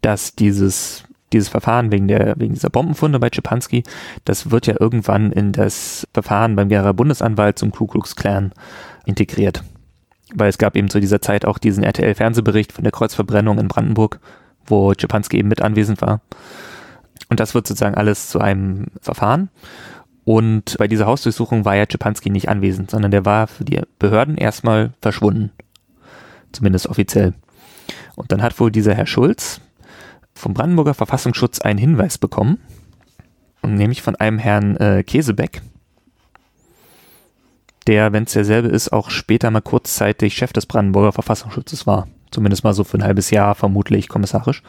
[0.00, 3.82] dass dieses, dieses Verfahren wegen, der, wegen dieser Bombenfunde bei Czepanski,
[4.24, 8.52] das wird ja irgendwann in das Verfahren beim Gera Bundesanwalt zum Ku Klux Klan
[9.04, 9.62] integriert.
[10.34, 14.20] Weil es gab eben zu dieser Zeit auch diesen RTL-Fernsehbericht von der Kreuzverbrennung in Brandenburg,
[14.70, 16.20] wo Czepanski eben mit anwesend war.
[17.28, 19.50] Und das wird sozusagen alles zu einem Verfahren.
[20.24, 24.36] Und bei dieser Hausdurchsuchung war ja Czepanski nicht anwesend, sondern der war für die Behörden
[24.36, 25.50] erstmal verschwunden.
[26.52, 27.34] Zumindest offiziell.
[28.14, 29.60] Und dann hat wohl dieser Herr Schulz
[30.34, 32.58] vom Brandenburger Verfassungsschutz einen Hinweis bekommen,
[33.62, 35.62] nämlich von einem Herrn äh, Käsebeck,
[37.86, 42.06] der, wenn es derselbe ist, auch später mal kurzzeitig Chef des Brandenburger Verfassungsschutzes war.
[42.30, 44.62] Zumindest mal so für ein halbes Jahr, vermutlich kommissarisch.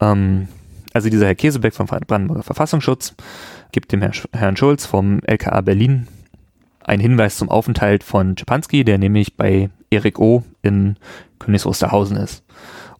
[0.00, 0.48] Ähm,
[0.92, 3.14] also dieser Herr Käsebeck vom Brandenburger Verfassungsschutz
[3.72, 4.02] gibt dem
[4.32, 6.08] Herrn Schulz vom LKA Berlin
[6.86, 10.44] einen Hinweis zum Aufenthalt von Czepanski, der nämlich bei Erik O.
[10.62, 10.96] in
[11.38, 12.44] Königs Wusterhausen ist.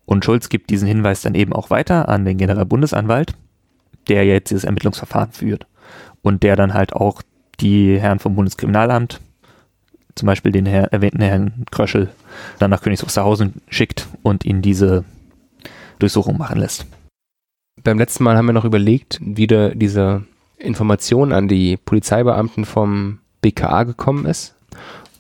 [0.05, 3.35] Und Schulz gibt diesen Hinweis dann eben auch weiter an den Generalbundesanwalt,
[4.09, 5.67] der jetzt dieses Ermittlungsverfahren führt.
[6.23, 7.23] Und der dann halt auch
[7.61, 9.21] die Herren vom Bundeskriminalamt,
[10.17, 12.11] zum Beispiel den Herr, erwähnten Herrn Kröschel,
[12.59, 15.05] dann nach Königs Wusterhausen schickt und ihn diese
[15.99, 16.87] Durchsuchung machen lässt.
[17.85, 20.25] Beim letzten Mal haben wir noch überlegt, wie de, diese
[20.59, 24.55] Information an die Polizeibeamten vom BKA gekommen ist.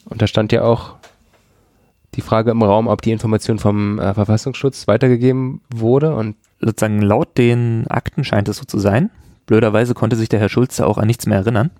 [0.06, 0.96] Und da stand ja auch
[2.14, 6.14] die Frage im Raum, ob die Information vom äh, Verfassungsschutz weitergegeben wurde.
[6.14, 9.10] Und sozusagen laut den Akten scheint es so zu sein.
[9.46, 11.70] Blöderweise konnte sich der Herr Schulze auch an nichts mehr erinnern.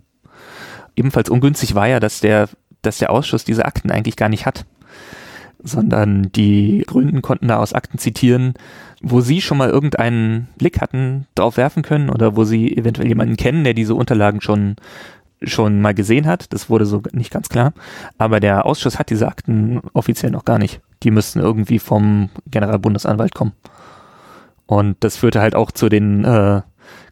[0.95, 2.49] Ebenfalls ungünstig war ja, dass der,
[2.83, 4.67] dass der Ausschuss diese Akten eigentlich gar nicht hat,
[5.63, 8.55] sondern die Gründen konnten da aus Akten zitieren,
[9.03, 13.37] wo sie schon mal irgendeinen Blick hatten drauf werfen können oder wo sie eventuell jemanden
[13.37, 14.77] kennen, der diese Unterlagen schon
[15.43, 16.53] schon mal gesehen hat.
[16.53, 17.75] Das wurde so nicht ganz klar.
[18.19, 20.81] Aber der Ausschuss hat diese Akten offiziell noch gar nicht.
[21.03, 23.53] Die müssten irgendwie vom Generalbundesanwalt kommen.
[24.67, 26.63] Und das führte halt auch zu den äh,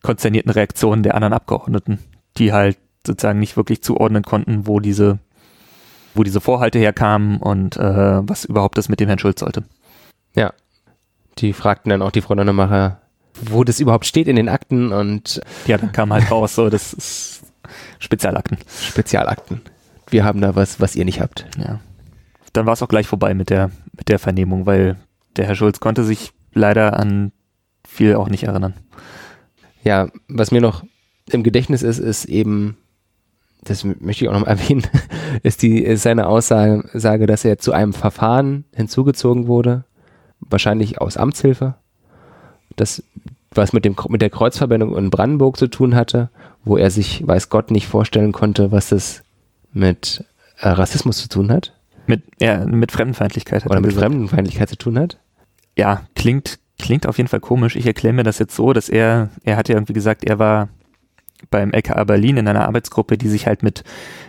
[0.02, 1.98] konzernierten Reaktionen der anderen Abgeordneten,
[2.36, 5.18] die halt sozusagen nicht wirklich zuordnen konnten, wo diese,
[6.14, 9.64] wo diese Vorhalte herkamen und äh, was überhaupt das mit dem Herrn Schulz sollte.
[10.34, 10.52] Ja.
[11.38, 13.00] Die fragten dann auch die Frau Nonnemacher,
[13.42, 16.92] wo das überhaupt steht in den Akten und ja, dann kam halt raus, so das
[16.92, 17.42] ist
[17.98, 18.58] Spezialakten.
[18.80, 19.60] Spezialakten.
[20.08, 21.46] Wir haben da was, was ihr nicht habt.
[21.58, 21.80] Ja.
[22.52, 24.96] Dann war es auch gleich vorbei mit der, mit der Vernehmung, weil
[25.36, 27.32] der Herr Schulz konnte sich leider an
[27.86, 28.74] viel auch nicht erinnern.
[29.82, 30.84] Ja, was mir noch
[31.30, 32.76] im Gedächtnis ist, ist eben,
[33.64, 34.86] das möchte ich auch noch mal erwähnen,
[35.42, 39.84] ist die ist seine Aussage, sage, dass er zu einem Verfahren hinzugezogen wurde,
[40.40, 41.74] wahrscheinlich aus Amtshilfe,
[42.76, 43.02] das
[43.56, 46.28] was mit dem mit der Kreuzverbindung in Brandenburg zu tun hatte
[46.64, 49.22] wo er sich, weiß Gott, nicht vorstellen konnte, was das
[49.72, 50.24] mit
[50.58, 51.74] äh, Rassismus zu tun hat.
[52.06, 53.64] Mit, ja, mit Fremdenfeindlichkeit.
[53.64, 54.06] Hat Oder mit gesagt.
[54.06, 55.18] Fremdenfeindlichkeit zu tun hat.
[55.76, 57.76] Ja, klingt, klingt auf jeden Fall komisch.
[57.76, 60.68] Ich erkläre mir das jetzt so, dass er, er hat ja irgendwie gesagt, er war
[61.50, 63.84] beim LKA Berlin in einer Arbeitsgruppe, die sich halt mit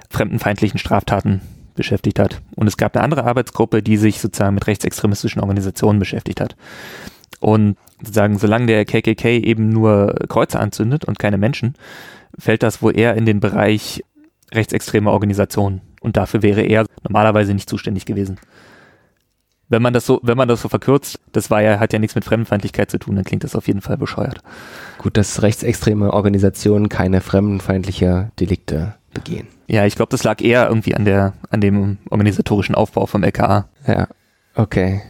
[0.09, 1.41] fremdenfeindlichen Straftaten
[1.75, 2.41] beschäftigt hat.
[2.55, 6.55] Und es gab eine andere Arbeitsgruppe, die sich sozusagen mit rechtsextremistischen Organisationen beschäftigt hat.
[7.39, 11.75] Und sozusagen, solange der KKK eben nur Kreuze anzündet und keine Menschen,
[12.37, 14.03] fällt das wohl eher in den Bereich
[14.53, 15.81] rechtsextremer Organisationen.
[16.01, 18.39] Und dafür wäre er normalerweise nicht zuständig gewesen.
[19.67, 22.15] Wenn man das so, wenn man das so verkürzt, das war ja, hat ja nichts
[22.15, 24.41] mit Fremdenfeindlichkeit zu tun, dann klingt das auf jeden Fall bescheuert.
[24.99, 29.47] Gut, dass rechtsextreme Organisationen keine fremdenfeindliche Delikte begehen.
[29.67, 33.67] Ja, ich glaube, das lag eher irgendwie an der, an dem organisatorischen Aufbau vom LKA.
[33.87, 34.07] Ja,
[34.53, 35.01] okay.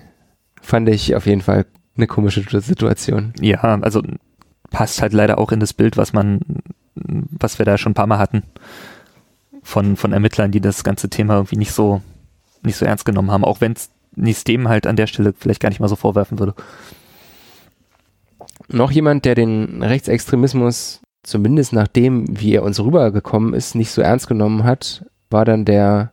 [0.62, 1.66] Fand ich auf jeden Fall
[1.98, 3.34] eine komische Situation.
[3.40, 4.02] Ja, also
[4.72, 6.40] passt halt leider auch in das Bild, was man
[6.96, 8.44] was wir da schon ein paar Mal hatten,
[9.64, 12.02] von, von Ermittlern, die das ganze Thema irgendwie nicht so,
[12.64, 15.70] nicht so ernst genommen haben, auch wenn es dem halt an der Stelle vielleicht gar
[15.70, 16.56] nicht mal so vorwerfen würde.
[18.68, 24.02] Noch jemand, der den Rechtsextremismus, zumindest nach dem, wie er uns rübergekommen ist, nicht so
[24.02, 26.12] ernst genommen hat, war dann der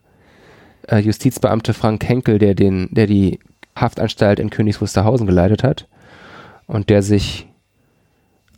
[0.88, 3.38] äh, Justizbeamte Frank Henkel, der den, der die
[3.76, 5.88] Haftanstalt in Königs Wusterhausen geleitet hat
[6.66, 7.48] und der sich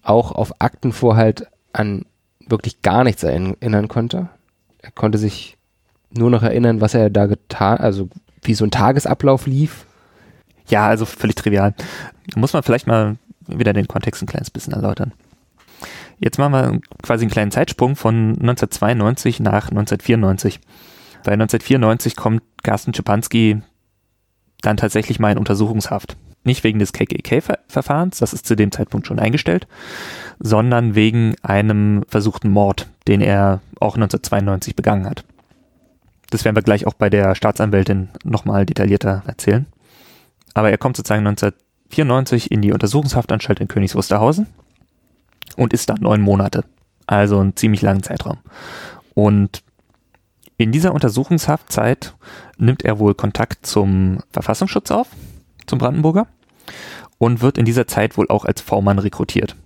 [0.03, 2.05] auch auf Aktenvorhalt an
[2.47, 4.29] wirklich gar nichts erinnern konnte.
[4.83, 5.57] Er konnte sich
[6.11, 8.09] nur noch erinnern, was er da getan, also
[8.47, 9.87] wie so ein Tagesablauf lief.
[10.69, 11.75] Ja, also völlig trivial.
[12.37, 15.13] Muss man vielleicht mal wieder den Kontext ein kleines bisschen erläutern.
[16.19, 20.61] Jetzt machen wir quasi einen kleinen Zeitsprung von 1992 nach 1994.
[21.25, 23.63] Bei 1994 kommt Carsten Schipanski
[24.61, 26.17] dann tatsächlich mal in Untersuchungshaft.
[26.45, 29.67] Nicht wegen des KKK-Verfahrens, das ist zu dem Zeitpunkt schon eingestellt,
[30.39, 35.25] sondern wegen einem versuchten Mord, den er auch 1992 begangen hat.
[36.31, 39.67] Das werden wir gleich auch bei der Staatsanwältin nochmal detaillierter erzählen.
[40.55, 44.47] Aber er kommt sozusagen 1994 in die Untersuchungshaftanstalt in Königs Wusterhausen
[45.57, 46.65] und ist da neun Monate.
[47.07, 48.39] Also einen ziemlich langen Zeitraum.
[49.15, 49.63] Und
[50.57, 52.15] in dieser Untersuchungshaftzeit
[52.57, 55.09] nimmt er wohl Kontakt zum Verfassungsschutz auf,
[55.67, 56.27] zum Brandenburger,
[57.19, 59.57] und wird in dieser Zeit wohl auch als V-Mann rekrutiert.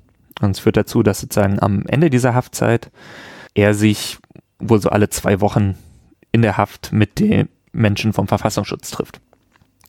[0.41, 2.91] Und es führt dazu, dass sozusagen am Ende dieser Haftzeit
[3.55, 4.19] er sich
[4.59, 5.77] wohl so alle zwei Wochen
[6.33, 9.21] in der Haft mit den Menschen vom Verfassungsschutz trifft.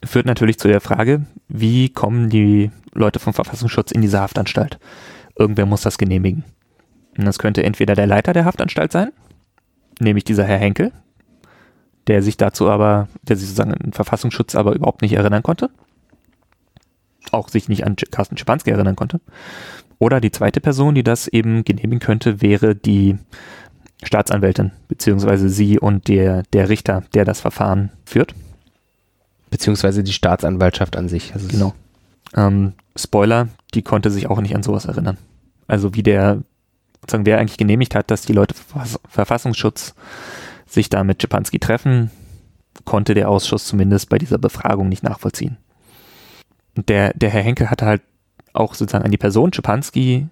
[0.03, 4.79] führt natürlich zu der Frage, wie kommen die Leute vom Verfassungsschutz in diese Haftanstalt?
[5.37, 6.43] Irgendwer muss das genehmigen.
[7.17, 9.11] Und das könnte entweder der Leiter der Haftanstalt sein,
[9.99, 10.93] nämlich dieser Herr Henkel,
[12.07, 15.69] der sich dazu aber, der sich sozusagen an Verfassungsschutz aber überhaupt nicht erinnern konnte.
[17.31, 19.19] Auch sich nicht an Carsten Schipanski erinnern konnte.
[19.99, 23.17] Oder die zweite Person, die das eben genehmigen könnte, wäre die
[24.03, 28.33] Staatsanwältin, beziehungsweise sie und der, der Richter, der das Verfahren führt.
[29.49, 31.33] Beziehungsweise die Staatsanwaltschaft an sich.
[31.33, 31.73] Also genau.
[32.35, 35.17] Ähm, Spoiler, die konnte sich auch nicht an sowas erinnern.
[35.67, 36.41] Also wie der,
[37.01, 38.55] sozusagen wer eigentlich genehmigt hat, dass die Leute
[39.07, 39.95] Verfassungsschutz
[40.65, 42.11] sich da mit Schipanski treffen,
[42.85, 45.57] konnte der Ausschuss zumindest bei dieser Befragung nicht nachvollziehen.
[46.77, 48.01] Und der, der Herr Henkel hatte halt
[48.53, 50.27] auch sozusagen an die Person Schipanski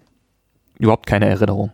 [0.78, 1.72] überhaupt keine Erinnerung.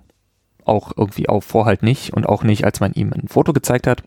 [0.64, 4.03] Auch irgendwie auf Vorhalt nicht und auch nicht, als man ihm ein Foto gezeigt hat.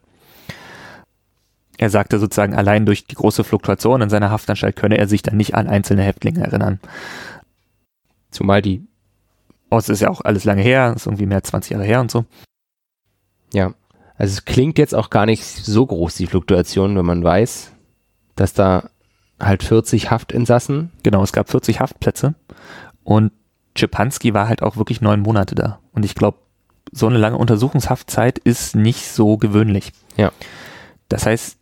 [1.78, 5.38] Er sagte sozusagen, allein durch die große Fluktuation in seiner Haftanstalt könne er sich dann
[5.38, 6.80] nicht an einzelne Häftlinge erinnern.
[8.32, 8.88] Zumal die.
[9.70, 12.02] Oh, es ist ja auch alles lange her, ist irgendwie mehr als 20 Jahre her
[12.02, 12.26] und so.
[13.54, 13.74] Ja,
[14.18, 17.72] also es klingt jetzt auch gar nicht so groß, die Fluktuation, wenn man weiß,
[18.36, 18.90] dass da
[19.40, 20.92] halt 40 Haftinsassen.
[21.04, 22.34] Genau, es gab 40 Haftplätze
[23.04, 23.32] und
[23.76, 25.80] Czepanski war halt auch wirklich neun Monate da.
[25.92, 26.40] Und ich glaube,
[26.92, 29.92] so eine lange Untersuchungshaftzeit ist nicht so gewöhnlich.
[30.16, 30.32] Ja.
[31.10, 31.58] Das heißt,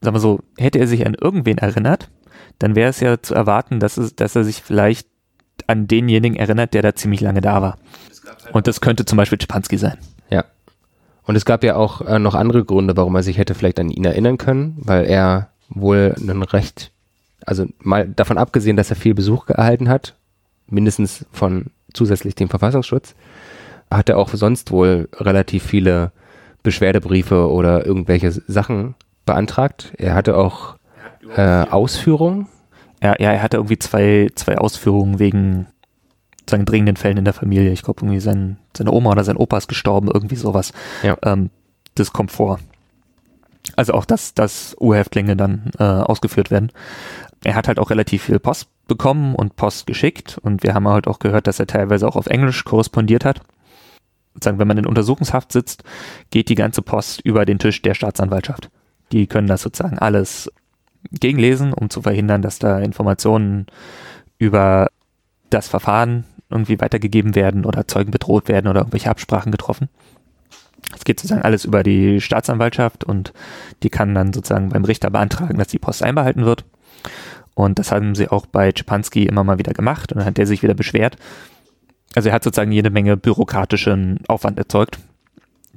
[0.00, 2.10] sagen wir so, hätte er sich an irgendwen erinnert,
[2.58, 5.08] dann wäre es ja zu erwarten, dass, es, dass er sich vielleicht
[5.66, 7.78] an denjenigen erinnert, der da ziemlich lange da war.
[8.52, 9.98] Und das könnte zum Beispiel Czepanski sein.
[10.30, 10.44] Ja.
[11.24, 13.90] Und es gab ja auch äh, noch andere Gründe, warum er sich hätte vielleicht an
[13.90, 16.92] ihn erinnern können, weil er wohl ein recht,
[17.46, 20.16] also mal davon abgesehen, dass er viel Besuch erhalten hat,
[20.66, 23.14] mindestens von zusätzlich dem Verfassungsschutz,
[23.90, 26.12] hat er auch sonst wohl relativ viele
[26.62, 28.94] Beschwerdebriefe oder irgendwelche Sachen
[29.26, 29.92] beantragt.
[29.96, 30.76] Er hatte auch
[31.36, 32.46] äh, Ausführungen.
[33.02, 35.66] Ja, ja, er hatte irgendwie zwei, zwei Ausführungen wegen
[36.48, 37.70] seinen dringenden Fällen in der Familie.
[37.72, 40.72] Ich glaube, irgendwie sein, seine Oma oder sein Opa ist gestorben, irgendwie sowas.
[41.02, 41.16] Ja.
[41.22, 41.50] Ähm,
[41.94, 42.58] das kommt vor.
[43.76, 46.72] Also auch, dass, dass U-Häftlinge dann äh, ausgeführt werden.
[47.44, 51.06] Er hat halt auch relativ viel Post bekommen und Post geschickt und wir haben halt
[51.06, 53.40] auch gehört, dass er teilweise auch auf Englisch korrespondiert hat.
[54.42, 55.82] Sagen, wenn man in Untersuchungshaft sitzt,
[56.30, 58.70] geht die ganze Post über den Tisch der Staatsanwaltschaft.
[59.12, 60.50] Die können das sozusagen alles
[61.12, 63.66] gegenlesen, um zu verhindern, dass da Informationen
[64.38, 64.88] über
[65.50, 69.88] das Verfahren irgendwie weitergegeben werden oder Zeugen bedroht werden oder irgendwelche Absprachen getroffen.
[70.96, 73.32] Es geht sozusagen alles über die Staatsanwaltschaft und
[73.82, 76.64] die kann dann sozusagen beim Richter beantragen, dass die Post einbehalten wird.
[77.54, 80.46] Und das haben sie auch bei Czepanski immer mal wieder gemacht und dann hat der
[80.46, 81.16] sich wieder beschwert.
[82.14, 84.98] Also er hat sozusagen jede Menge bürokratischen Aufwand erzeugt,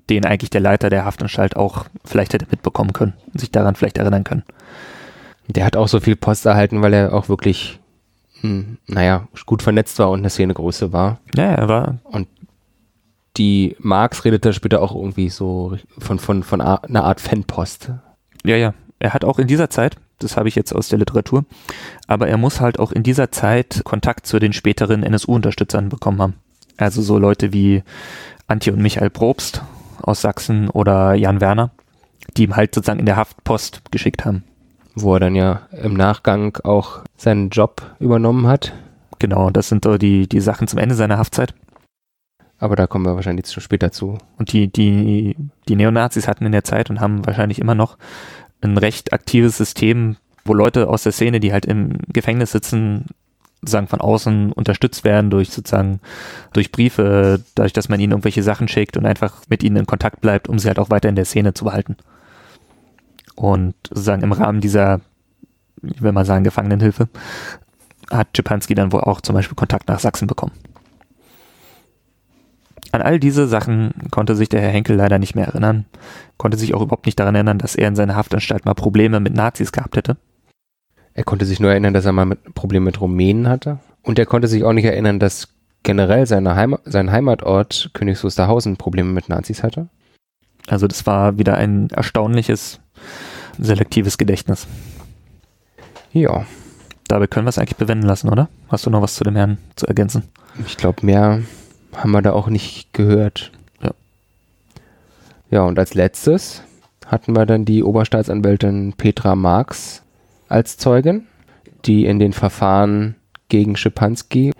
[0.09, 3.97] den eigentlich der Leiter der Haftanstalt auch vielleicht hätte mitbekommen können und sich daran vielleicht
[3.97, 4.43] erinnern können.
[5.47, 7.79] Der hat auch so viel Post erhalten, weil er auch wirklich,
[8.41, 11.19] hm, naja, gut vernetzt war und eine Szenegröße war.
[11.35, 11.99] Ja, er war.
[12.03, 12.27] Und
[13.37, 17.91] die Marx redet da später auch irgendwie so von, von, von einer Art Fanpost.
[18.45, 18.73] Ja, ja.
[19.03, 21.43] Er hat auch in dieser Zeit, das habe ich jetzt aus der Literatur,
[22.07, 26.35] aber er muss halt auch in dieser Zeit Kontakt zu den späteren NSU-Unterstützern bekommen haben.
[26.77, 27.83] Also so Leute wie
[28.47, 29.61] Antje und Michael Probst
[30.01, 31.71] aus Sachsen oder Jan Werner,
[32.37, 34.45] die ihm halt sozusagen in der Haftpost geschickt haben.
[34.95, 38.71] Wo er dann ja im Nachgang auch seinen Job übernommen hat.
[39.19, 41.53] Genau, das sind so die, die Sachen zum Ende seiner Haftzeit.
[42.57, 44.17] Aber da kommen wir wahrscheinlich schon später zu.
[44.37, 45.35] Und die, die,
[45.67, 47.97] die Neonazis hatten in der Zeit und haben wahrscheinlich immer noch
[48.63, 53.05] ein recht aktives System, wo Leute aus der Szene, die halt im Gefängnis sitzen,
[53.61, 56.01] sozusagen von außen unterstützt werden durch sozusagen
[56.51, 60.19] durch Briefe, dadurch, dass man ihnen irgendwelche Sachen schickt und einfach mit ihnen in Kontakt
[60.19, 61.95] bleibt, um sie halt auch weiter in der Szene zu behalten.
[63.35, 64.99] Und sozusagen im Rahmen dieser,
[65.81, 67.07] ich will mal sagen, Gefangenenhilfe,
[68.11, 70.53] hat Czepanski dann wohl auch zum Beispiel Kontakt nach Sachsen bekommen.
[72.93, 75.85] An all diese Sachen konnte sich der Herr Henkel leider nicht mehr erinnern,
[76.37, 79.33] konnte sich auch überhaupt nicht daran erinnern, dass er in seiner Haftanstalt mal Probleme mit
[79.33, 80.15] Nazis gehabt hätte.
[81.15, 83.79] Er konnte sich nur erinnern, dass er mal Probleme mit Rumänen hatte.
[84.03, 85.47] Und er konnte sich auch nicht erinnern, dass
[85.81, 89.89] generell seine Heim sein Heimatort Königs Wusterhausen Probleme mit Nazis hatte.
[90.67, 92.79] Also das war wieder ein erstaunliches,
[93.57, 94.67] selektives Gedächtnis.
[96.11, 96.45] Ja.
[97.07, 98.49] Dabei können wir es eigentlich bewenden lassen, oder?
[98.69, 100.29] Hast du noch was zu dem Herrn zu ergänzen?
[100.67, 101.41] Ich glaube, mehr
[101.95, 103.51] haben wir da auch nicht gehört.
[103.81, 103.91] Ja.
[105.49, 106.63] Ja, und als letztes
[107.05, 110.03] hatten wir dann die Oberstaatsanwältin Petra Marx
[110.49, 111.27] als Zeugin,
[111.85, 113.15] die in den Verfahren
[113.49, 114.51] gegen Schipanski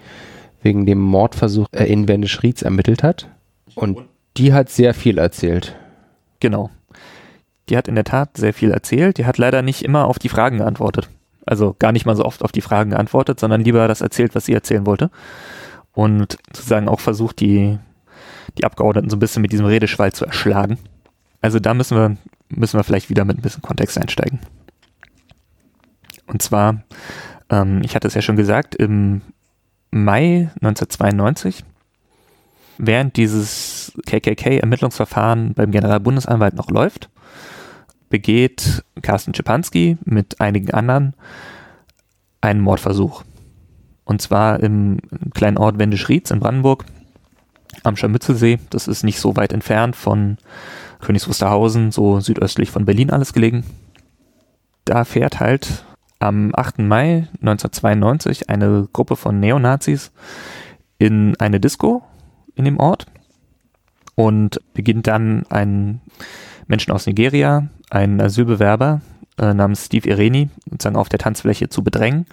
[0.62, 3.28] wegen dem Mordversuch äh, in Wendisch-Rietz ermittelt hat.
[3.76, 4.00] Und
[4.38, 5.76] die hat sehr viel erzählt.
[6.40, 6.70] Genau.
[7.70, 9.18] die hat in der Tat sehr viel erzählt.
[9.18, 11.10] Die hat leider nicht immer auf die Fragen geantwortet.
[11.46, 14.46] Also gar nicht mal so oft auf die Fragen geantwortet, sondern lieber das erzählt, was
[14.46, 15.10] sie erzählen wollte.
[15.94, 17.78] Und sozusagen auch versucht, die,
[18.58, 20.80] die Abgeordneten so ein bisschen mit diesem Redeschwall zu erschlagen.
[21.42, 22.18] Also da müssen wir,
[22.50, 24.40] müssen wir vielleicht wieder mit ein bisschen Kontext einsteigen.
[26.26, 26.84] Und zwar,
[27.50, 29.22] ähm, ich hatte es ja schon gesagt, im
[29.92, 31.64] Mai 1992,
[32.78, 37.10] während dieses KKK-Ermittlungsverfahren beim Generalbundesanwalt noch läuft,
[38.10, 41.14] begeht Carsten Schipanski mit einigen anderen
[42.42, 43.24] einen Mordversuch.
[44.06, 45.00] Und zwar im
[45.34, 46.86] kleinen Ort Wendisch-Rietz in Brandenburg
[47.84, 48.60] am Scharmützelsee.
[48.70, 50.38] Das ist nicht so weit entfernt von
[51.02, 53.64] Königs Wusterhausen, so südöstlich von Berlin alles gelegen.
[54.86, 55.86] Da fährt halt
[56.20, 56.80] am 8.
[56.80, 60.12] Mai 1992 eine Gruppe von Neonazis
[60.98, 62.04] in eine Disco
[62.56, 63.08] in dem Ort
[64.16, 66.02] und beginnt dann einen
[66.68, 69.02] Menschen aus Nigeria, einen Asylbewerber
[69.38, 72.26] äh, namens Steve Ireni, sozusagen auf der Tanzfläche zu bedrängen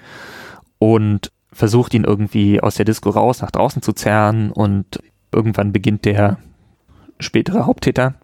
[0.79, 5.01] und versucht ihn irgendwie aus der Disco raus nach draußen zu zerren und
[5.33, 6.39] irgendwann beginnt der
[7.19, 8.15] spätere Haupttäter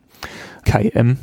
[0.64, 1.18] Kai M.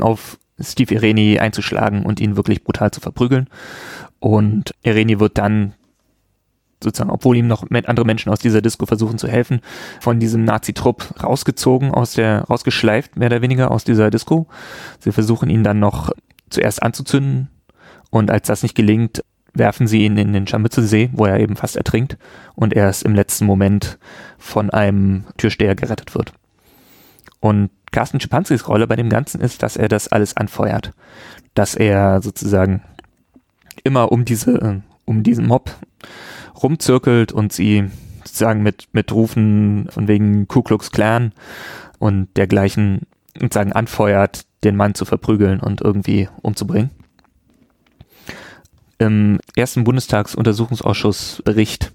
[0.00, 3.48] auf Steve Ireni einzuschlagen und ihn wirklich brutal zu verprügeln.
[4.18, 5.74] Und Ireni wird dann
[6.82, 9.60] sozusagen, obwohl ihm noch andere Menschen aus dieser Disco versuchen zu helfen,
[10.00, 14.46] von diesem Nazi-Trupp rausgezogen, aus der, rausgeschleift, mehr oder weniger aus dieser Disco.
[14.98, 16.10] Sie versuchen ihn dann noch
[16.48, 17.48] zuerst anzuzünden
[18.10, 19.22] und als das nicht gelingt,
[19.60, 22.16] werfen sie ihn in den Scharmützelsee, wo er eben fast ertrinkt
[22.56, 23.98] und erst im letzten Moment
[24.38, 26.32] von einem Türsteher gerettet wird.
[27.38, 30.92] Und Carsten Schipanskis Rolle bei dem Ganzen ist, dass er das alles anfeuert.
[31.54, 32.82] Dass er sozusagen
[33.84, 35.70] immer um diese, um diesen Mob
[36.62, 37.90] rumzirkelt und sie
[38.24, 41.32] sozusagen mit, mit Rufen von wegen Ku Klux Klan
[41.98, 43.02] und dergleichen
[43.38, 46.90] sozusagen anfeuert, den Mann zu verprügeln und irgendwie umzubringen.
[49.00, 51.90] Im ersten Bundestagsuntersuchungsausschussbericht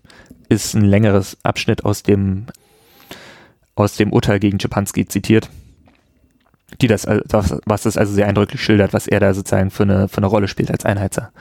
[0.49, 2.47] ist ein längeres Abschnitt aus dem,
[3.75, 5.49] aus dem Urteil gegen Czepanski zitiert
[6.81, 10.17] die das, was das also sehr eindrücklich schildert, was er da sozusagen für eine, für
[10.17, 11.31] eine Rolle spielt als Einheizer.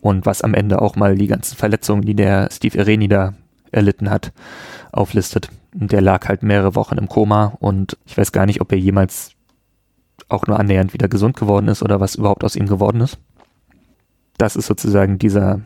[0.00, 3.34] Und was am Ende auch mal die ganzen Verletzungen, die der Steve Ireni da
[3.72, 4.32] erlitten hat,
[4.92, 5.48] auflistet.
[5.74, 8.78] Und der lag halt mehrere Wochen im Koma und ich weiß gar nicht, ob er
[8.78, 9.32] jemals
[10.28, 13.18] auch nur annähernd wieder gesund geworden ist oder was überhaupt aus ihm geworden ist.
[14.38, 15.60] Das ist sozusagen dieser,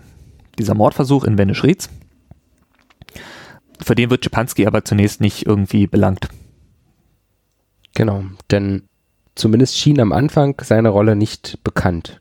[0.58, 1.88] dieser Mordversuch in Wendisch-Rietz.
[3.80, 6.28] Für den wird Czepanski aber zunächst nicht irgendwie belangt.
[7.94, 8.82] Genau, denn
[9.34, 12.20] zumindest schien am Anfang seine Rolle nicht bekannt.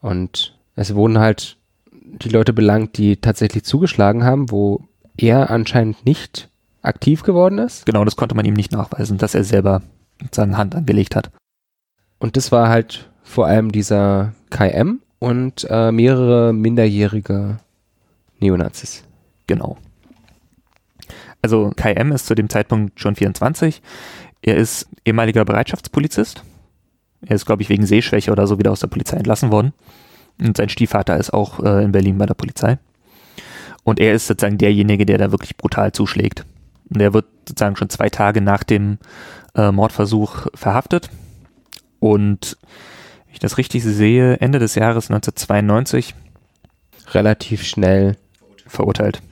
[0.00, 1.58] Und es wurden halt
[1.92, 6.48] die Leute belangt, die tatsächlich zugeschlagen haben, wo er anscheinend nicht
[6.82, 7.86] aktiv geworden ist.
[7.86, 9.82] Genau, das konnte man ihm nicht nachweisen, dass er selber
[10.32, 11.30] seine Hand angelegt hat.
[12.18, 17.58] Und das war halt vor allem dieser KM und äh, mehrere minderjährige
[18.40, 19.04] Neonazis.
[19.46, 19.76] Genau.
[21.42, 23.80] Also KM ist zu dem Zeitpunkt schon 24.
[24.42, 26.42] Er ist ehemaliger Bereitschaftspolizist.
[27.26, 29.72] Er ist, glaube ich, wegen Sehschwäche oder so wieder aus der Polizei entlassen worden.
[30.40, 32.78] Und sein Stiefvater ist auch äh, in Berlin bei der Polizei.
[33.84, 36.46] Und er ist sozusagen derjenige, der da wirklich brutal zuschlägt.
[36.88, 38.98] Und er wird sozusagen schon zwei Tage nach dem
[39.54, 41.10] äh, Mordversuch verhaftet.
[41.98, 42.56] Und
[43.32, 46.14] ich das richtig sehe, Ende des Jahres 1992
[47.12, 48.16] relativ schnell
[48.66, 49.22] verurteilt.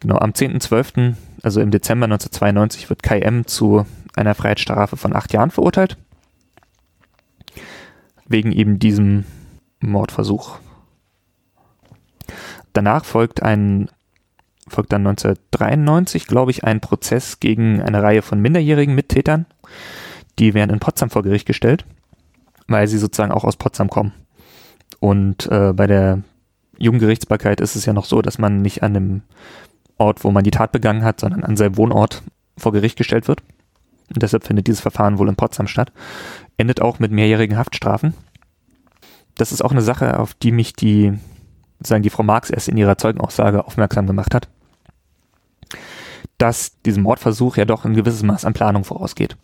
[0.00, 3.46] Genau, am 10.12., also im Dezember 1992, wird Kai M.
[3.46, 3.84] zu
[4.14, 5.96] einer Freiheitsstrafe von acht Jahren verurteilt.
[8.26, 9.24] Wegen eben diesem
[9.80, 10.58] Mordversuch.
[12.72, 13.88] Danach folgt ein,
[14.68, 19.46] folgt dann 1993, glaube ich, ein Prozess gegen eine Reihe von minderjährigen Mittätern.
[20.38, 21.84] Die werden in Potsdam vor Gericht gestellt,
[22.68, 24.12] weil sie sozusagen auch aus Potsdam kommen.
[25.00, 26.22] Und äh, bei der
[26.78, 29.22] Jugendgerichtsbarkeit ist es ja noch so, dass man nicht an dem
[29.96, 32.22] Ort, wo man die Tat begangen hat, sondern an seinem Wohnort
[32.56, 33.42] vor Gericht gestellt wird.
[34.14, 35.92] Und deshalb findet dieses Verfahren wohl in Potsdam statt.
[36.56, 38.14] Endet auch mit mehrjährigen Haftstrafen.
[39.36, 41.18] Das ist auch eine Sache, auf die mich die,
[41.80, 44.48] sagen die Frau Marx erst in ihrer Zeugenaussage aufmerksam gemacht hat.
[46.38, 49.36] Dass diesem Mordversuch ja doch ein gewisses Maß an Planung vorausgeht.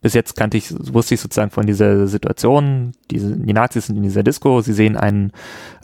[0.00, 4.02] Bis jetzt kannte ich, wusste ich sozusagen von dieser Situation, diese, die Nazis sind in
[4.02, 5.32] dieser Disco, sie sehen einen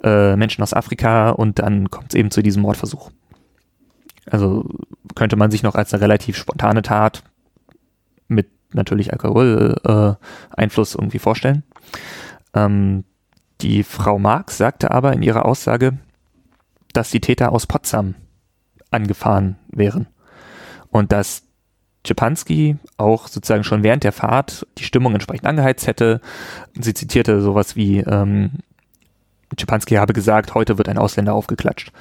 [0.02, 3.10] äh, Menschen aus Afrika und dann kommt es eben zu diesem Mordversuch.
[4.30, 4.64] Also
[5.14, 7.24] könnte man sich noch als eine relativ spontane Tat
[8.26, 11.62] mit natürlich Alkoholeinfluss äh, irgendwie vorstellen.
[12.54, 13.04] Ähm,
[13.60, 15.98] die Frau Marx sagte aber in ihrer Aussage,
[16.92, 18.14] dass die Täter aus Potsdam
[18.90, 20.06] angefahren wären
[20.90, 21.45] und dass
[22.06, 26.20] Czepanski auch sozusagen schon während der Fahrt die Stimmung entsprechend angeheizt hätte.
[26.78, 28.52] Sie zitierte sowas wie, ähm,
[29.54, 31.92] Czepanski habe gesagt, heute wird ein Ausländer aufgeklatscht.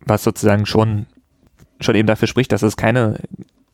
[0.00, 1.06] Was sozusagen schon,
[1.80, 3.20] schon eben dafür spricht, dass es keine,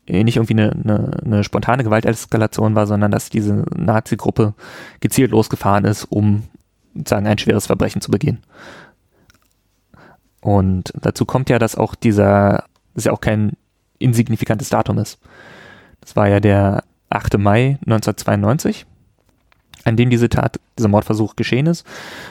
[0.07, 4.53] nicht irgendwie eine, eine, eine spontane Gewalteskalation war, sondern dass diese Nazi-Gruppe
[4.99, 6.43] gezielt losgefahren ist, um
[6.93, 8.39] sozusagen ein schweres Verbrechen zu begehen.
[10.41, 13.53] Und dazu kommt ja, dass auch dieser, das ist ja auch kein
[13.99, 15.19] insignifikantes Datum ist.
[16.01, 17.37] Das war ja der 8.
[17.37, 18.85] Mai 1992,
[19.83, 21.85] an dem diese Tat, dieser Mordversuch geschehen ist.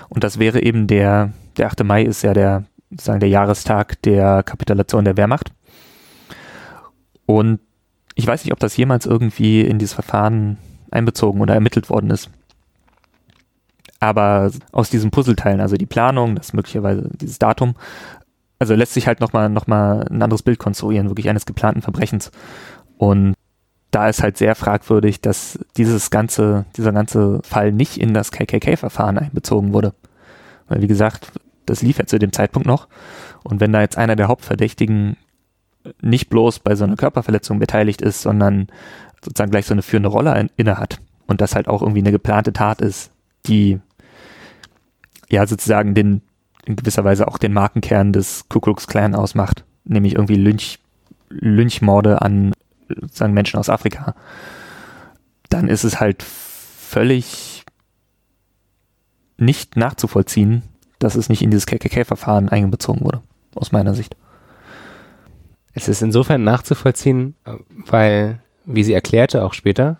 [0.08, 1.84] Und das wäre eben der, der 8.
[1.84, 5.52] Mai ist ja der, sozusagen der Jahrestag der Kapitulation der Wehrmacht.
[7.26, 7.60] Und
[8.14, 10.58] ich weiß nicht, ob das jemals irgendwie in dieses Verfahren
[10.90, 12.30] einbezogen oder ermittelt worden ist.
[14.00, 17.74] Aber aus diesen Puzzleteilen, also die Planung, das möglicherweise dieses Datum,
[18.58, 22.30] also lässt sich halt nochmal noch mal ein anderes Bild konstruieren, wirklich eines geplanten Verbrechens.
[22.96, 23.34] Und
[23.90, 29.18] da ist halt sehr fragwürdig, dass dieses ganze, dieser ganze Fall nicht in das KKK-Verfahren
[29.18, 29.94] einbezogen wurde.
[30.68, 31.32] Weil, wie gesagt,
[31.66, 32.88] das lief ja zu dem Zeitpunkt noch.
[33.42, 35.16] Und wenn da jetzt einer der Hauptverdächtigen
[36.00, 38.68] nicht bloß bei so einer Körperverletzung beteiligt ist, sondern
[39.22, 42.52] sozusagen gleich so eine führende Rolle inne hat und das halt auch irgendwie eine geplante
[42.52, 43.10] Tat ist,
[43.46, 43.80] die
[45.30, 46.22] ja sozusagen den,
[46.66, 50.78] in gewisser Weise auch den Markenkern des Ku Klux Klan ausmacht, nämlich irgendwie Lynch,
[51.28, 52.52] Lynchmorde an
[52.88, 54.14] sozusagen Menschen aus Afrika,
[55.48, 57.64] dann ist es halt völlig
[59.36, 60.62] nicht nachzuvollziehen,
[60.98, 63.22] dass es nicht in dieses KKK-Verfahren einbezogen wurde,
[63.54, 64.16] aus meiner Sicht.
[65.72, 67.34] Es ist insofern nachzuvollziehen,
[67.86, 69.98] weil, wie sie erklärte auch später,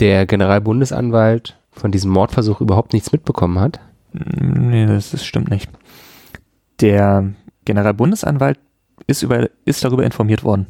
[0.00, 3.80] der Generalbundesanwalt von diesem Mordversuch überhaupt nichts mitbekommen hat
[4.14, 5.68] Nee, das, das stimmt nicht.
[6.80, 7.32] Der
[7.64, 8.58] Generalbundesanwalt
[9.08, 10.66] ist, über, ist darüber informiert worden.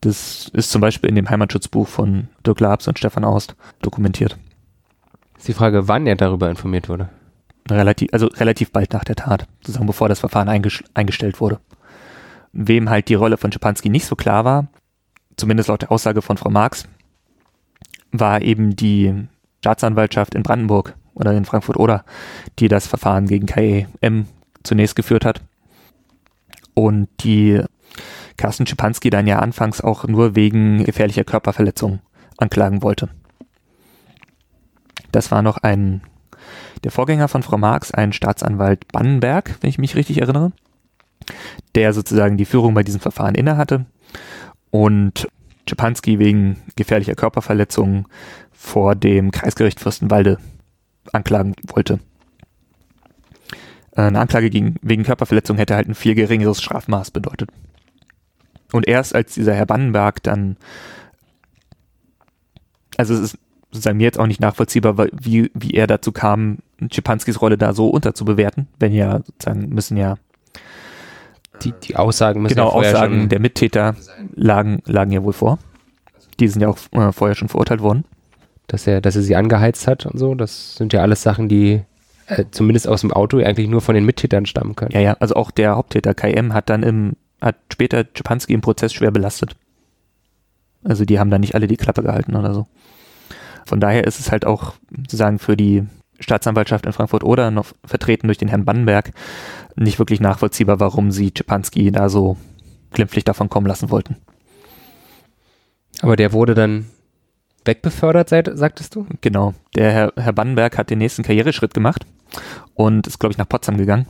[0.00, 4.38] Das ist zum Beispiel in dem Heimatschutzbuch von Dirk Labs und Stefan Aust dokumentiert.
[5.36, 7.10] Ist die Frage, wann er darüber informiert wurde?
[7.70, 11.60] Relativ, also relativ bald nach der Tat, sozusagen bevor das Verfahren eingestellt wurde.
[12.52, 14.68] Wem halt die Rolle von Schipanski nicht so klar war,
[15.36, 16.86] zumindest laut der Aussage von Frau Marx,
[18.12, 19.26] war eben die
[19.60, 22.04] Staatsanwaltschaft in Brandenburg, oder in Frankfurt oder,
[22.58, 24.26] die das Verfahren gegen KEM
[24.62, 25.40] zunächst geführt hat.
[26.74, 27.62] Und die
[28.36, 32.00] Carsten Schipanski dann ja anfangs auch nur wegen gefährlicher Körperverletzung
[32.36, 33.10] anklagen wollte.
[35.12, 36.02] Das war noch ein,
[36.82, 40.52] der Vorgänger von Frau Marx, ein Staatsanwalt Bannenberg, wenn ich mich richtig erinnere,
[41.76, 43.86] der sozusagen die Führung bei diesem Verfahren innehatte
[44.70, 45.28] und
[45.68, 48.08] Schipanski wegen gefährlicher Körperverletzung
[48.52, 50.38] vor dem Kreisgericht Fürstenwalde
[51.12, 52.00] anklagen wollte.
[53.96, 57.50] Äh, eine Anklage gegen, wegen Körperverletzung hätte halt ein viel geringeres Strafmaß bedeutet.
[58.72, 60.56] Und erst als dieser Herr Bannenberg dann,
[62.96, 63.38] also es ist
[63.70, 66.58] sozusagen mir jetzt auch nicht nachvollziehbar, wie, wie er dazu kam,
[66.92, 70.16] Schipanskis Rolle da so unterzubewerten, wenn ja sozusagen müssen ja
[71.62, 73.94] die, die Aussagen müssen genau, ja Aussagen der Mittäter
[74.34, 75.58] lagen, lagen ja wohl vor.
[76.40, 78.04] Die sind ja auch äh, vorher schon verurteilt worden
[78.66, 80.34] dass er, dass er sie angeheizt hat und so.
[80.34, 81.82] Das sind ja alles Sachen, die
[82.26, 84.92] äh, zumindest aus dem Auto eigentlich nur von den Mittätern stammen können.
[84.92, 88.92] Ja, ja, also auch der Haupttäter KM hat dann im, hat später Czepanski im Prozess
[88.92, 89.56] schwer belastet.
[90.82, 92.66] Also die haben da nicht alle die Klappe gehalten oder so.
[93.66, 95.84] Von daher ist es halt auch sozusagen für die
[96.20, 99.12] Staatsanwaltschaft in Frankfurt oder noch vertreten durch den Herrn Bannenberg
[99.76, 102.36] nicht wirklich nachvollziehbar, warum sie Czepanski da so
[102.92, 104.16] glimpflich davon kommen lassen wollten.
[106.00, 106.86] Aber der wurde dann
[107.64, 109.06] wegbefördert, sagtest du?
[109.20, 109.54] Genau.
[109.74, 112.06] Der Herr, Herr Bannenberg hat den nächsten Karriereschritt gemacht
[112.74, 114.06] und ist, glaube ich, nach Potsdam gegangen.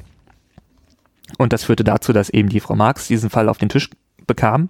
[1.38, 3.90] Und das führte dazu, dass eben die Frau Marx diesen Fall auf den Tisch
[4.26, 4.68] bekam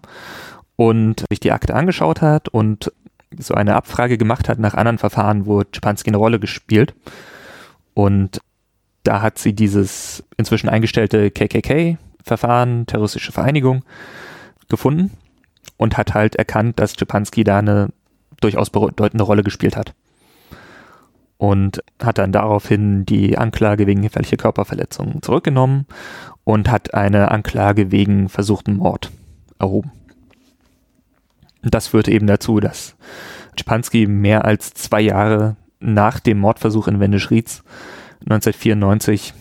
[0.76, 2.92] und sich die Akte angeschaut hat und
[3.38, 6.94] so eine Abfrage gemacht hat nach anderen Verfahren, wo Czepanski eine Rolle gespielt.
[7.94, 8.40] Und
[9.02, 13.84] da hat sie dieses inzwischen eingestellte KKK-Verfahren, terroristische Vereinigung,
[14.68, 15.10] gefunden
[15.76, 17.90] und hat halt erkannt, dass Czepanski da eine
[18.40, 19.94] durchaus bedeutende Rolle gespielt hat.
[21.36, 25.86] Und hat dann daraufhin die Anklage wegen gefährlicher Körperverletzung zurückgenommen
[26.44, 29.10] und hat eine Anklage wegen versuchten Mord
[29.58, 29.90] erhoben.
[31.62, 32.94] das führte eben dazu, dass
[33.56, 37.62] Schipanski mehr als zwei Jahre nach dem Mordversuch in Wendisch-Rietz
[38.20, 39.34] 1994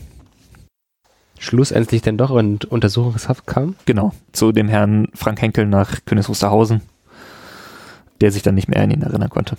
[1.40, 3.76] schlussendlich denn doch in Untersuchungshaft kam?
[3.86, 6.82] Genau, zu dem Herrn Frank Henkel nach Königs Wusterhausen
[8.24, 9.58] der sich dann nicht mehr an ihn erinnern konnte.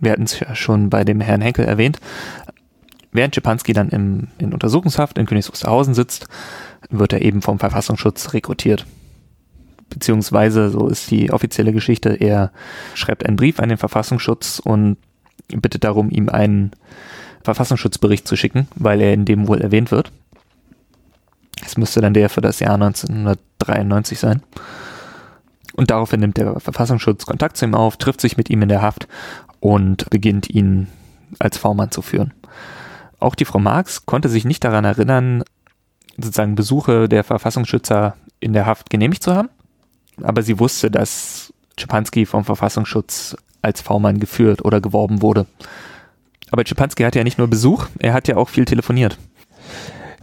[0.00, 2.00] Wir hatten es ja schon bei dem Herrn Henkel erwähnt.
[3.12, 6.26] Während Schipanski dann im, in Untersuchungshaft in Königs Wusterhausen sitzt,
[6.90, 8.86] wird er eben vom Verfassungsschutz rekrutiert.
[9.88, 12.50] beziehungsweise, so ist die offizielle Geschichte, er
[12.94, 14.96] schreibt einen Brief an den Verfassungsschutz und
[15.46, 16.72] bittet darum, ihm einen
[17.44, 20.10] Verfassungsschutzbericht zu schicken, weil er in dem wohl erwähnt wird.
[21.64, 24.42] Es müsste dann der für das Jahr 1993 sein.
[25.74, 28.82] Und daraufhin nimmt der Verfassungsschutz Kontakt zu ihm auf, trifft sich mit ihm in der
[28.82, 29.08] Haft
[29.60, 30.88] und beginnt ihn
[31.38, 32.32] als V-Mann zu führen.
[33.18, 35.42] Auch die Frau Marx konnte sich nicht daran erinnern,
[36.16, 39.48] sozusagen Besuche der Verfassungsschützer in der Haft genehmigt zu haben,
[40.22, 45.46] aber sie wusste, dass Schipanski vom Verfassungsschutz als V-Mann geführt oder geworben wurde.
[46.50, 49.18] Aber Schipanski hat ja nicht nur Besuch, er hat ja auch viel telefoniert.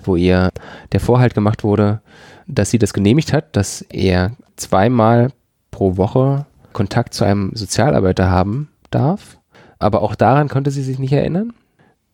[0.04, 0.52] Wo ihr
[0.92, 2.02] der Vorhalt gemacht wurde,
[2.48, 5.32] dass sie das genehmigt hat, dass er zweimal
[5.72, 9.38] pro Woche Kontakt zu einem Sozialarbeiter haben darf.
[9.80, 11.54] Aber auch daran konnte sie sich nicht erinnern.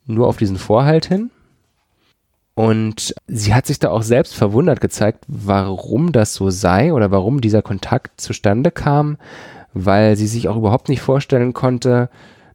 [0.05, 1.31] Nur auf diesen Vorhalt hin.
[2.55, 7.39] Und sie hat sich da auch selbst verwundert gezeigt, warum das so sei oder warum
[7.39, 9.17] dieser Kontakt zustande kam,
[9.73, 12.09] weil sie sich auch überhaupt nicht vorstellen konnte,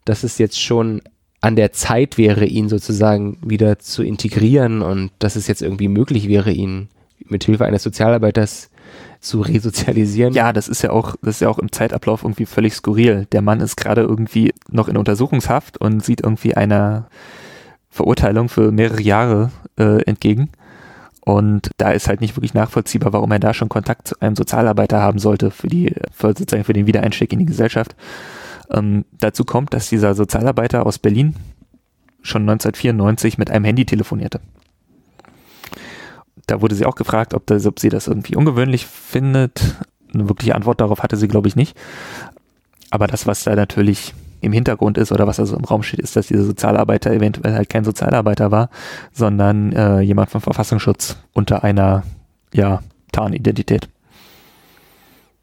[0.05, 1.03] dass es jetzt schon
[1.41, 6.27] an der Zeit wäre, ihn sozusagen wieder zu integrieren und dass es jetzt irgendwie möglich
[6.27, 6.89] wäre, ihn
[7.29, 8.72] mit Hilfe eines Sozialarbeiters
[9.23, 10.35] zu resozialisieren.
[10.35, 13.27] Ja, das ist ja auch, das ist ja auch im Zeitablauf irgendwie völlig skurril.
[13.33, 17.07] Der Mann ist gerade irgendwie noch in Untersuchungshaft und sieht irgendwie einer
[17.89, 20.51] Verurteilung für mehrere Jahre äh, entgegen.
[21.25, 25.01] Und da ist halt nicht wirklich nachvollziehbar, warum er da schon Kontakt zu einem Sozialarbeiter
[25.01, 27.95] haben sollte für die, für sozusagen für den Wiedereinstieg in die Gesellschaft.
[28.71, 31.37] Ähm, dazu kommt, dass dieser Sozialarbeiter aus Berlin
[32.23, 34.41] schon 1994 mit einem Handy telefonierte
[36.47, 39.77] da wurde sie auch gefragt, ob, das, ob sie das irgendwie ungewöhnlich findet.
[40.13, 41.77] Eine wirkliche Antwort darauf hatte sie, glaube ich, nicht.
[42.91, 46.17] Aber das, was da natürlich im Hintergrund ist oder was also im Raum steht, ist,
[46.17, 48.71] dass dieser Sozialarbeiter eventuell halt kein Sozialarbeiter war,
[49.13, 52.03] sondern äh, jemand vom Verfassungsschutz unter einer
[52.53, 53.89] ja, Tarnidentität.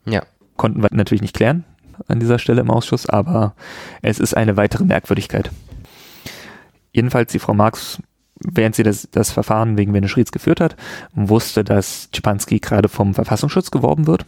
[0.05, 0.23] Ja.
[0.57, 1.63] Konnten wir natürlich nicht klären
[2.07, 3.53] an dieser Stelle im Ausschuss, aber
[4.01, 5.49] es ist eine weitere Merkwürdigkeit.
[6.91, 7.99] Jedenfalls, die Frau Marx
[8.39, 10.75] während sie das, das Verfahren wegen Veneschrieds geführt hat,
[11.13, 14.25] wusste, dass Czepanski gerade vom Verfassungsschutz geworben wird,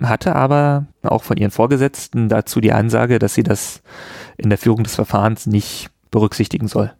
[0.00, 3.82] hatte aber auch von ihren Vorgesetzten dazu die Ansage, dass sie das
[4.36, 6.92] in der Führung des Verfahrens nicht berücksichtigen soll,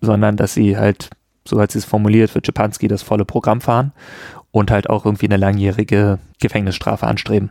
[0.00, 1.10] sondern dass sie halt,
[1.46, 3.92] so hat sie es formuliert, für Czepanski das volle Programm fahren
[4.50, 7.50] und halt auch irgendwie eine langjährige Gefängnisstrafe anstreben.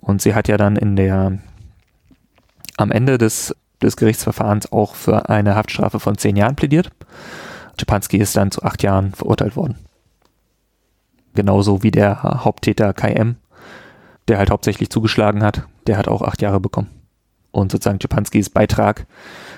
[0.00, 1.38] Und sie hat ja dann in der
[2.76, 6.90] am Ende des des Gerichtsverfahrens auch für eine Haftstrafe von zehn Jahren plädiert.
[7.76, 9.76] Czepanski ist dann zu acht Jahren verurteilt worden.
[11.34, 13.36] Genauso wie der Haupttäter KM,
[14.28, 16.90] der halt hauptsächlich zugeschlagen hat, der hat auch acht Jahre bekommen.
[17.50, 19.06] Und sozusagen Czepanskis Beitrag,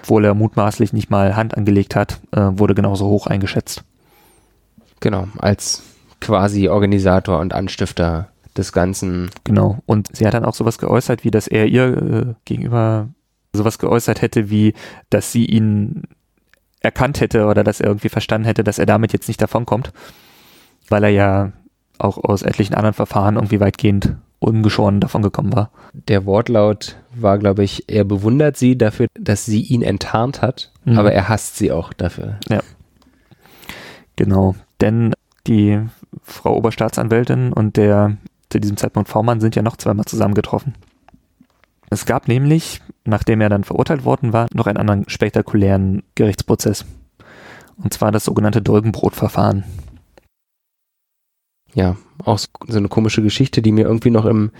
[0.03, 3.85] obwohl er mutmaßlich nicht mal Hand angelegt hat, äh, wurde genauso hoch eingeschätzt.
[5.01, 5.83] Genau, als
[6.21, 9.31] quasi Organisator und Anstifter des Ganzen.
[9.45, 9.79] Genau.
[9.87, 13.09] Und sie hat dann auch sowas geäußert, wie dass er ihr äh, gegenüber
[13.57, 14.75] sowas geäußert hätte, wie
[15.11, 16.03] dass sie ihn
[16.81, 19.93] erkannt hätte oder dass er irgendwie verstanden hätte, dass er damit jetzt nicht davonkommt,
[20.89, 21.53] weil er ja
[21.99, 25.71] auch aus etlichen anderen Verfahren irgendwie weitgehend ungeschoren davon gekommen war.
[25.93, 30.99] Der Wortlaut war, glaube ich, er bewundert sie dafür, dass sie ihn enttarnt hat, mhm.
[30.99, 32.39] aber er hasst sie auch dafür.
[32.49, 32.61] Ja.
[34.17, 35.15] Genau, denn
[35.47, 35.81] die
[36.23, 38.17] Frau Oberstaatsanwältin und der
[38.51, 40.75] zu diesem Zeitpunkt V-Mann sind ja noch zweimal zusammengetroffen.
[41.91, 46.85] Es gab nämlich, nachdem er dann verurteilt worden war, noch einen anderen spektakulären Gerichtsprozess.
[47.77, 49.65] Und zwar das sogenannte Dolgenbrotverfahren.
[51.75, 54.51] Ja, auch so eine komische Geschichte, die mir irgendwie noch im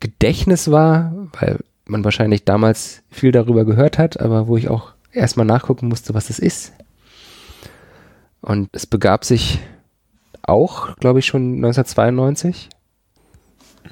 [0.00, 5.46] Gedächtnis war, weil man wahrscheinlich damals viel darüber gehört hat, aber wo ich auch erstmal
[5.46, 6.72] nachgucken musste, was es ist.
[8.42, 9.60] Und es begab sich
[10.42, 12.79] auch, glaube ich, schon 1992 hm,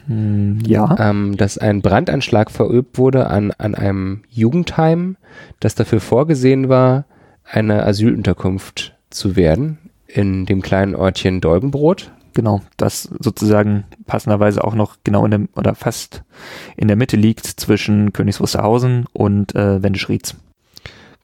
[0.08, 0.96] ja.
[0.98, 5.16] Ähm, dass ein Brandanschlag verübt wurde an, an einem Jugendheim,
[5.60, 7.04] das dafür vorgesehen war,
[7.44, 12.10] eine Asylunterkunft zu werden in dem kleinen Ortchen Dolgenbrot.
[12.34, 16.22] Genau, das sozusagen passenderweise auch noch genau in dem oder fast
[16.76, 20.36] in der Mitte liegt zwischen Königs Wusterhausen und äh, Wendischrieds.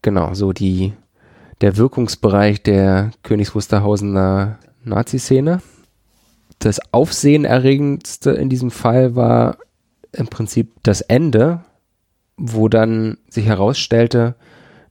[0.03, 0.93] Genau, so die
[1.61, 5.63] der Wirkungsbereich der Königs Wusterhausener Nazi-Szene
[6.65, 9.59] das Aufsehenerregendste in diesem Fall war
[10.13, 11.65] im Prinzip das Ende,
[12.37, 14.35] wo dann sich herausstellte,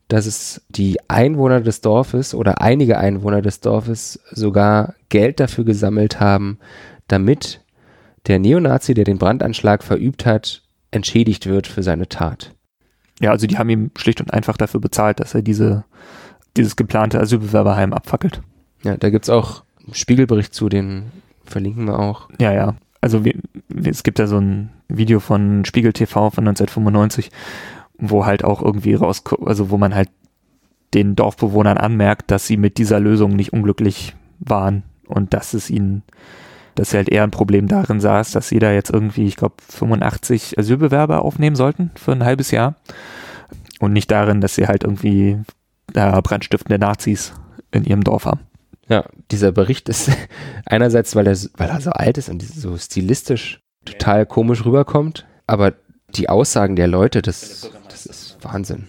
[0.07, 6.19] dass es die Einwohner des Dorfes oder einige Einwohner des Dorfes sogar Geld dafür gesammelt
[6.19, 6.59] haben,
[7.07, 7.61] damit
[8.27, 10.61] der Neonazi, der den Brandanschlag verübt hat,
[10.91, 12.53] entschädigt wird für seine Tat.
[13.19, 15.85] Ja, also die haben ihm schlicht und einfach dafür bezahlt, dass er diese,
[16.55, 18.41] dieses geplante Asylbewerberheim abfackelt.
[18.83, 21.11] Ja, da gibt es auch einen Spiegelbericht zu, den
[21.45, 22.29] verlinken wir auch.
[22.39, 22.75] Ja, ja.
[23.01, 23.39] also wie,
[23.85, 27.31] es gibt ja so ein Video von Spiegel TV von 1995,
[27.97, 30.09] wo halt auch irgendwie rauskommt, also wo man halt
[30.93, 36.03] den Dorfbewohnern anmerkt, dass sie mit dieser Lösung nicht unglücklich waren und dass es ihnen,
[36.75, 39.55] dass sie halt eher ein Problem darin saß, dass sie da jetzt irgendwie, ich glaube,
[39.67, 42.75] 85 Asylbewerber aufnehmen sollten für ein halbes Jahr
[43.79, 45.39] und nicht darin, dass sie halt irgendwie
[45.93, 47.33] äh, brandstiftende Nazis
[47.71, 48.41] in ihrem Dorf haben.
[48.89, 50.11] Ja, dieser Bericht ist
[50.65, 55.73] einerseits, weil er, weil er so alt ist und so stilistisch total komisch rüberkommt, aber
[56.15, 58.87] die Aussagen der Leute, das, das ist Wahnsinn.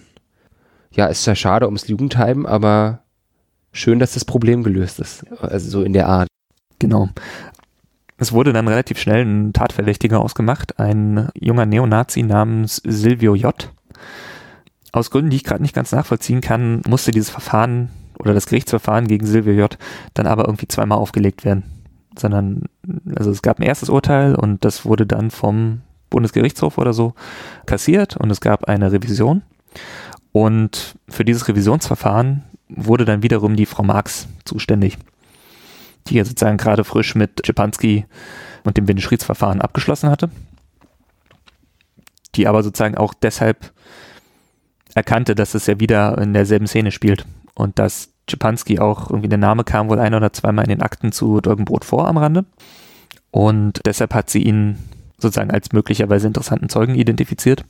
[0.91, 3.03] Ja, ist ja schade ums Jugendheim, aber
[3.71, 5.25] schön, dass das Problem gelöst ist.
[5.41, 6.27] Also so in der Art.
[6.79, 7.09] Genau.
[8.17, 13.71] Es wurde dann relativ schnell ein Tatverdächtiger ausgemacht, ein junger Neonazi namens Silvio J.
[14.93, 17.89] Aus Gründen, die ich gerade nicht ganz nachvollziehen kann, musste dieses Verfahren
[18.19, 19.77] oder das Gerichtsverfahren gegen Silvio J.
[20.13, 21.63] dann aber irgendwie zweimal aufgelegt werden.
[22.17, 22.63] Sondern,
[23.15, 27.13] also es gab ein erstes Urteil und das wurde dann vom Bundesgerichtshof oder so
[27.65, 29.41] kassiert und es gab eine Revision.
[30.31, 34.97] Und für dieses Revisionsverfahren wurde dann wiederum die Frau Marx zuständig,
[36.07, 38.05] die ja sozusagen gerade frisch mit Czepanski
[38.63, 40.29] und dem Winneschrieds-Verfahren abgeschlossen hatte,
[42.35, 43.73] die aber sozusagen auch deshalb
[44.93, 47.25] erkannte, dass es ja wieder in derselben Szene spielt
[47.55, 51.11] und dass Czepanski auch irgendwie der Name kam wohl ein oder zweimal in den Akten
[51.11, 52.45] zu Dolgenbrot vor am Rande.
[53.31, 54.77] Und deshalb hat sie ihn
[55.17, 57.65] sozusagen als möglicherweise interessanten Zeugen identifiziert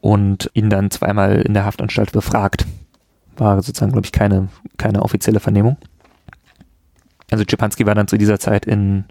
[0.00, 2.66] und ihn dann zweimal in der Haftanstalt befragt.
[3.36, 5.76] War sozusagen, glaube ich, keine, keine offizielle Vernehmung.
[7.30, 9.04] Also Czepanski war dann zu dieser Zeit in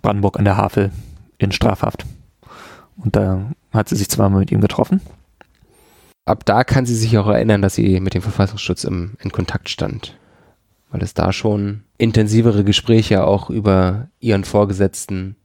[0.00, 0.92] Brandenburg an der Havel
[1.38, 2.04] in Strafhaft.
[2.96, 5.00] Und da hat sie sich zweimal mit ihm getroffen
[6.28, 9.68] ab da kann sie sich auch erinnern, dass sie mit dem Verfassungsschutz im, in Kontakt
[9.68, 10.16] stand.
[10.90, 15.36] Weil es da schon intensivere Gespräche auch über ihren Vorgesetzten.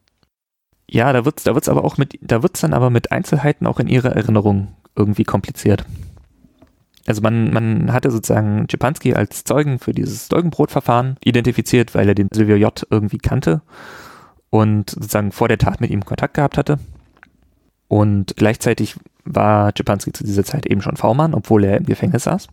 [0.89, 3.79] Ja, da wird's, da wird's aber auch mit, da wird's dann aber mit Einzelheiten auch
[3.79, 5.85] in ihrer Erinnerung irgendwie kompliziert.
[7.05, 12.29] Also man, man hatte sozusagen Czepanski als Zeugen für dieses Zeugenbrotverfahren identifiziert, weil er den
[12.31, 12.85] Silvio J.
[12.89, 13.61] irgendwie kannte
[14.49, 16.79] und sozusagen vor der Tat mit ihm Kontakt gehabt hatte.
[17.89, 18.95] Und gleichzeitig
[19.25, 22.47] war Czepanski zu dieser Zeit eben schon V-Mann, obwohl er im Gefängnis saß.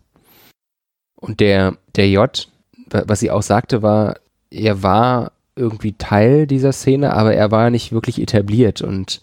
[1.15, 2.47] Und der, der J,
[2.89, 4.15] was sie auch sagte, war,
[4.49, 9.21] er war irgendwie Teil dieser Szene, aber er war nicht wirklich etabliert und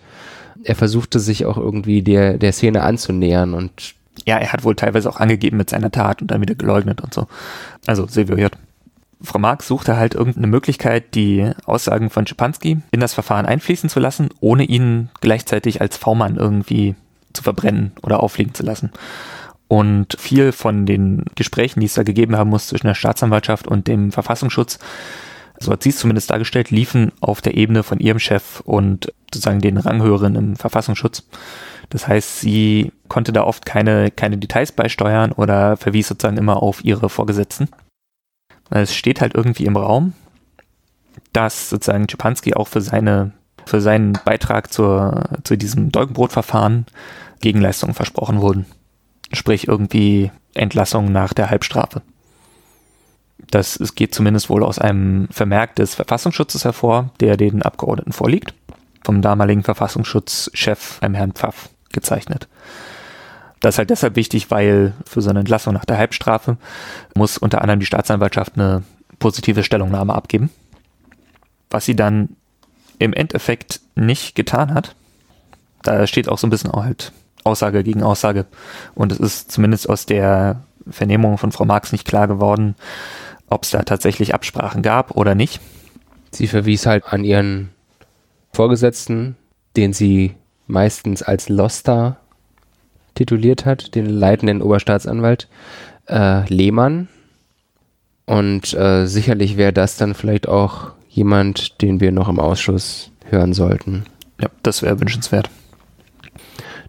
[0.62, 3.94] er versuchte sich auch irgendwie der, der Szene anzunähern und
[4.26, 7.14] ja, er hat wohl teilweise auch angegeben mit seiner Tat und dann wieder geleugnet und
[7.14, 7.28] so.
[7.86, 8.52] Also Silvio J.
[9.20, 14.00] Frau Marx suchte halt irgendeine Möglichkeit, die Aussagen von Schipanski in das Verfahren einfließen zu
[14.00, 16.94] lassen, ohne ihn gleichzeitig als V-Mann irgendwie
[17.38, 18.90] zu verbrennen oder auffliegen zu lassen.
[19.68, 23.86] Und viel von den Gesprächen, die es da gegeben haben muss zwischen der Staatsanwaltschaft und
[23.86, 24.78] dem Verfassungsschutz,
[25.60, 29.60] so hat sie es zumindest dargestellt, liefen auf der Ebene von ihrem Chef und sozusagen
[29.60, 31.24] den Ranghöheren im Verfassungsschutz.
[31.90, 36.84] Das heißt, sie konnte da oft keine, keine Details beisteuern oder verwies sozusagen immer auf
[36.84, 37.68] ihre Vorgesetzten.
[38.70, 40.12] Es steht halt irgendwie im Raum,
[41.32, 43.32] dass sozusagen Czepanski auch für seine
[43.68, 46.86] für seinen Beitrag zur, zu diesem Dolkenbrotverfahren
[47.40, 48.66] Gegenleistungen versprochen wurden.
[49.32, 52.02] Sprich irgendwie Entlassung nach der Halbstrafe.
[53.50, 58.54] Das es geht zumindest wohl aus einem Vermerk des Verfassungsschutzes hervor, der den Abgeordneten vorliegt,
[59.04, 62.48] vom damaligen Verfassungsschutzchef, einem Herrn Pfaff, gezeichnet.
[63.60, 66.58] Das ist halt deshalb wichtig, weil für so eine Entlassung nach der Halbstrafe
[67.14, 68.84] muss unter anderem die Staatsanwaltschaft eine
[69.18, 70.50] positive Stellungnahme abgeben.
[71.70, 72.36] Was sie dann
[72.98, 74.94] im Endeffekt nicht getan hat.
[75.82, 77.12] Da steht auch so ein bisschen auch halt
[77.44, 78.46] Aussage gegen Aussage.
[78.94, 82.74] Und es ist zumindest aus der Vernehmung von Frau Marx nicht klar geworden,
[83.48, 85.60] ob es da tatsächlich Absprachen gab oder nicht.
[86.30, 87.70] Sie verwies halt an ihren
[88.52, 89.36] Vorgesetzten,
[89.76, 90.34] den sie
[90.66, 92.18] meistens als Loster
[93.14, 95.48] tituliert hat, den leitenden Oberstaatsanwalt
[96.08, 97.08] äh, Lehmann.
[98.26, 103.54] Und äh, sicherlich wäre das dann vielleicht auch jemand, den wir noch im Ausschuss hören
[103.54, 104.04] sollten.
[104.40, 105.50] Ja, das wäre wünschenswert.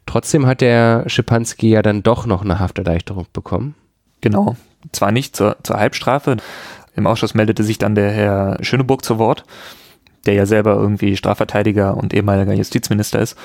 [0.10, 3.76] Trotzdem hat der Schipanski ja dann doch noch eine Hafterleichterung bekommen.
[4.22, 4.56] Genau.
[4.92, 6.38] Zwar nicht zur, zur Halbstrafe.
[6.96, 9.44] Im Ausschuss meldete sich dann der Herr Schöneburg zu Wort,
[10.26, 13.38] der ja selber irgendwie Strafverteidiger und ehemaliger Justizminister ist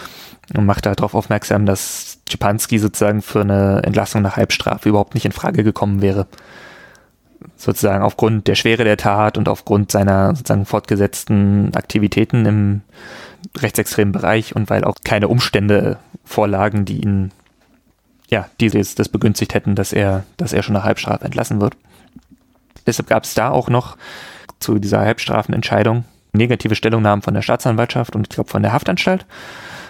[0.57, 5.27] und machte halt darauf aufmerksam, dass Schipanski sozusagen für eine Entlassung nach Halbstrafe überhaupt nicht
[5.27, 6.27] in Frage gekommen wäre
[7.57, 12.81] sozusagen aufgrund der Schwere der Tat und aufgrund seiner sozusagen fortgesetzten Aktivitäten im
[13.57, 17.31] rechtsextremen Bereich und weil auch keine Umstände vorlagen, die ihn,
[18.29, 21.77] ja, die das, begünstigt hätten, dass er, dass er schon nach Halbstrafe entlassen wird.
[22.87, 23.97] Deshalb gab es da auch noch
[24.59, 29.25] zu dieser Halbstrafenentscheidung negative Stellungnahmen von der Staatsanwaltschaft und ich glaube von der Haftanstalt.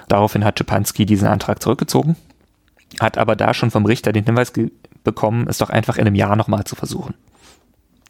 [0.09, 2.17] Daraufhin hat Schipanski diesen Antrag zurückgezogen,
[3.01, 4.53] hat aber da schon vom Richter den Hinweis
[5.03, 7.15] bekommen, es doch einfach in einem Jahr nochmal zu versuchen.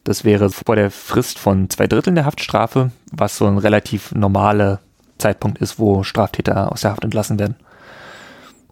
[0.05, 4.79] Das wäre vor der Frist von zwei Dritteln der Haftstrafe, was so ein relativ normaler
[5.17, 7.55] Zeitpunkt ist, wo Straftäter aus der Haft entlassen werden.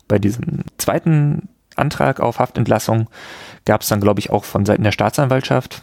[0.08, 3.10] Bei diesem zweiten Antrag auf Haftentlassung
[3.66, 5.82] gab es dann, glaube ich, auch von Seiten der Staatsanwaltschaft,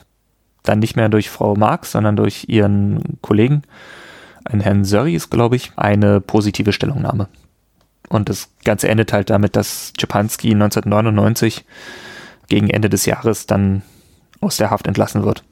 [0.63, 3.63] dann nicht mehr durch Frau Marx, sondern durch ihren Kollegen,
[4.45, 7.29] einen Herrn Sörries, glaube ich, eine positive Stellungnahme.
[8.09, 11.65] Und das Ganze endet halt damit, dass Czepanski 1999
[12.49, 13.83] gegen Ende des Jahres dann
[14.41, 15.45] aus der Haft entlassen wird.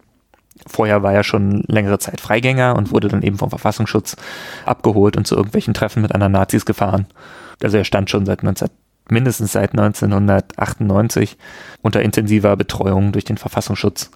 [0.66, 4.16] Vorher war er schon längere Zeit Freigänger und wurde dann eben vom Verfassungsschutz
[4.64, 7.07] abgeholt und zu irgendwelchen Treffen mit anderen Nazis gefahren.
[7.62, 8.68] Also er stand schon seit 19,
[9.09, 11.36] mindestens seit 1998
[11.82, 14.11] unter intensiver Betreuung durch den Verfassungsschutz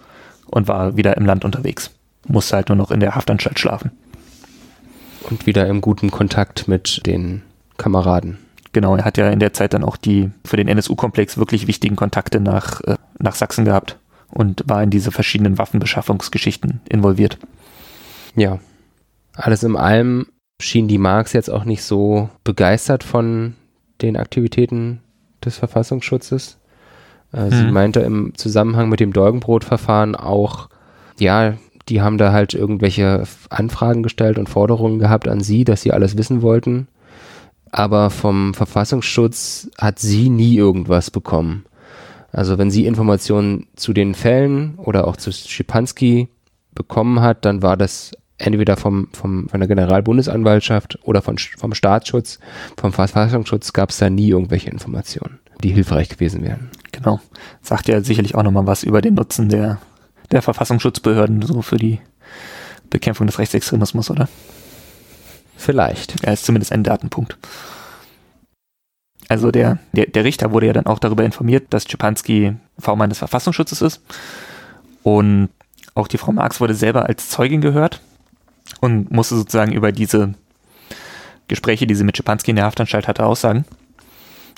[0.47, 1.91] und war wieder im Land unterwegs.
[2.27, 3.91] Musste halt nur noch in der Haftanstalt schlafen.
[5.29, 7.43] Und wieder im guten Kontakt mit den
[7.77, 8.37] Kameraden.
[8.73, 11.95] Genau, er hat ja in der Zeit dann auch die für den NSU-Komplex wirklich wichtigen
[11.95, 13.97] Kontakte nach, äh, nach Sachsen gehabt
[14.33, 17.37] und war in diese verschiedenen Waffenbeschaffungsgeschichten involviert.
[18.35, 18.59] Ja.
[19.35, 20.27] Alles in allem
[20.61, 23.55] schien die Marx jetzt auch nicht so begeistert von
[24.01, 25.01] den Aktivitäten
[25.43, 26.57] des Verfassungsschutzes.
[27.31, 27.51] Äh, hm.
[27.51, 30.69] Sie meinte im Zusammenhang mit dem Dolgenbrot-Verfahren auch,
[31.19, 31.55] ja,
[31.89, 36.17] die haben da halt irgendwelche Anfragen gestellt und Forderungen gehabt an sie, dass sie alles
[36.17, 36.87] wissen wollten.
[37.71, 41.65] Aber vom Verfassungsschutz hat sie nie irgendwas bekommen.
[42.33, 46.27] Also wenn sie Informationen zu den Fällen oder auch zu Schipanski
[46.73, 52.39] bekommen hat, dann war das entweder vom, vom, von der Generalbundesanwaltschaft oder von, vom Staatsschutz,
[52.75, 56.71] vom Verfassungsschutz gab es da nie irgendwelche Informationen, die hilfreich gewesen wären.
[56.91, 57.19] Genau.
[57.61, 59.77] Sagt ja sicherlich auch nochmal was über den Nutzen der,
[60.31, 61.99] der Verfassungsschutzbehörden so für die
[62.89, 64.27] Bekämpfung des Rechtsextremismus, oder?
[65.55, 66.23] Vielleicht.
[66.23, 67.37] Er ist zumindest ein Datenpunkt.
[69.29, 73.19] Also der, der, der Richter wurde ja dann auch darüber informiert, dass Czepanski V-Mann des
[73.19, 74.01] Verfassungsschutzes ist.
[75.03, 75.49] Und
[75.95, 78.01] auch die Frau Marx wurde selber als Zeugin gehört
[78.81, 80.33] und musste sozusagen über diese
[81.47, 83.65] Gespräche, die sie mit Czepanski in der Haftanstalt hatte, aussagen.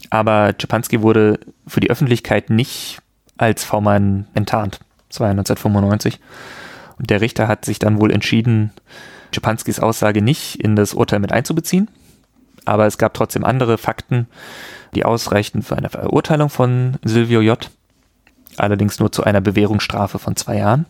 [0.09, 2.99] Aber Czepanski wurde für die Öffentlichkeit nicht
[3.37, 4.79] als V-Mann enttarnt.
[5.09, 6.19] Das war ja 1995.
[6.97, 8.71] Und der Richter hat sich dann wohl entschieden,
[9.31, 11.89] Czepanskis Aussage nicht in das Urteil mit einzubeziehen,
[12.65, 14.27] aber es gab trotzdem andere Fakten,
[14.93, 17.69] die ausreichten für eine Verurteilung von Silvio J.
[18.57, 20.85] Allerdings nur zu einer Bewährungsstrafe von zwei Jahren.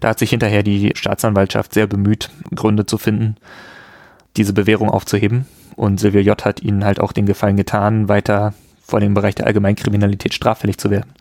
[0.00, 3.36] Da hat sich hinterher die Staatsanwaltschaft sehr bemüht, Gründe zu finden,
[4.36, 5.46] diese Bewährung aufzuheben.
[5.76, 6.44] Und Silvio J.
[6.44, 10.90] hat ihnen halt auch den Gefallen getan, weiter vor dem Bereich der Allgemeinkriminalität straffällig zu
[10.90, 11.12] werden.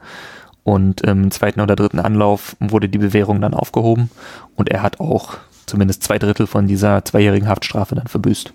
[0.64, 4.12] Und im zweiten oder dritten Anlauf wurde die Bewährung dann aufgehoben
[4.56, 5.38] und er hat auch
[5.72, 8.52] zumindest zwei Drittel von dieser zweijährigen Haftstrafe dann verbüßt.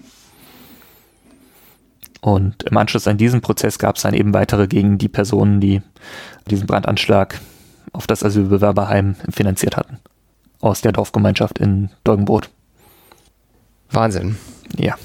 [2.21, 5.81] Und im Anschluss an diesen Prozess gab es dann eben weitere gegen die Personen, die
[6.51, 7.41] diesen Brandanschlag
[7.93, 9.99] auf das Asylbewerberheim finanziert hatten.
[10.61, 12.51] Aus der Dorfgemeinschaft in Dolgenbrot.
[13.91, 14.37] Wahnsinn.
[14.77, 14.97] Ja.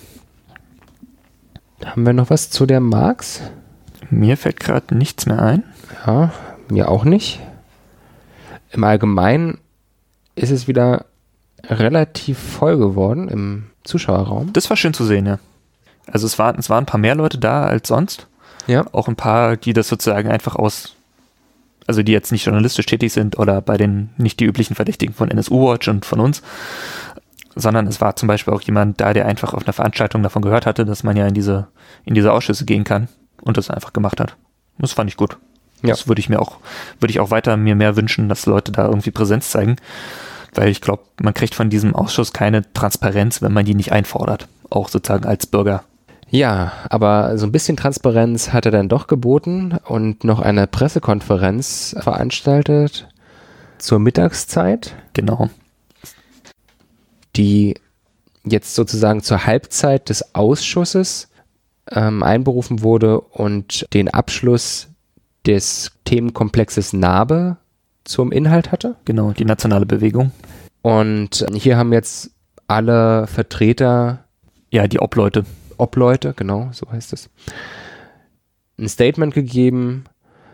[1.86, 3.42] Haben wir noch was zu der Marx?
[4.10, 5.64] Mir fällt gerade nichts mehr ein.
[6.06, 6.34] Ja,
[6.68, 7.40] mir auch nicht.
[8.72, 9.60] Im Allgemeinen
[10.36, 11.06] ist es wieder
[11.70, 14.54] relativ voll geworden im Zuschauerraum.
[14.54, 15.40] Das war schön zu sehen, ja.
[16.08, 18.28] Also es waren, es waren ein paar mehr Leute da als sonst.
[18.68, 18.86] Ja.
[18.92, 20.96] Auch ein paar, die das sozusagen einfach aus,
[21.88, 25.32] also die jetzt nicht journalistisch tätig sind oder bei den nicht die üblichen Verdächtigen von
[25.32, 26.42] NSU Watch und von uns,
[27.56, 30.66] sondern es war zum Beispiel auch jemand da, der einfach auf einer Veranstaltung davon gehört
[30.66, 31.68] hatte, dass man ja in diese,
[32.06, 33.08] in diese Ausschüsse gehen kann
[33.42, 34.36] und das einfach gemacht hat.
[34.78, 35.38] Das fand ich gut.
[35.82, 35.90] Ja.
[35.90, 36.58] Das würde ich mir auch,
[37.00, 39.78] würde ich auch weiter mir mehr wünschen, dass Leute da irgendwie Präsenz zeigen
[40.54, 44.48] weil ich glaube, man kriegt von diesem Ausschuss keine Transparenz, wenn man die nicht einfordert,
[44.70, 45.84] auch sozusagen als Bürger.
[46.30, 51.96] Ja, aber so ein bisschen Transparenz hat er dann doch geboten und noch eine Pressekonferenz
[52.00, 53.10] veranstaltet
[53.78, 54.96] zur Mittagszeit.
[55.14, 55.50] Genau.
[57.36, 57.76] Die
[58.46, 61.28] jetzt sozusagen zur Halbzeit des Ausschusses
[61.92, 64.88] ähm, einberufen wurde und den Abschluss
[65.46, 67.58] des Themenkomplexes Narbe
[68.04, 68.96] zum Inhalt hatte.
[69.06, 70.32] Genau, die nationale Bewegung.
[70.82, 72.32] Und hier haben jetzt
[72.68, 74.26] alle Vertreter.
[74.72, 75.46] Ja, die Obleute.
[75.78, 77.30] Obleute, genau, so heißt es.
[78.78, 80.06] Ein Statement gegeben,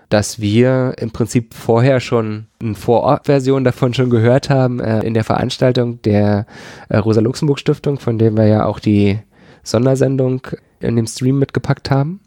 [0.09, 5.23] dass wir im Prinzip vorher schon eine Vorortversion davon schon gehört haben äh, in der
[5.23, 6.45] Veranstaltung der
[6.89, 9.19] äh, Rosa-Luxemburg-Stiftung, von dem wir ja auch die
[9.63, 10.47] Sondersendung
[10.79, 12.21] in dem Stream mitgepackt haben.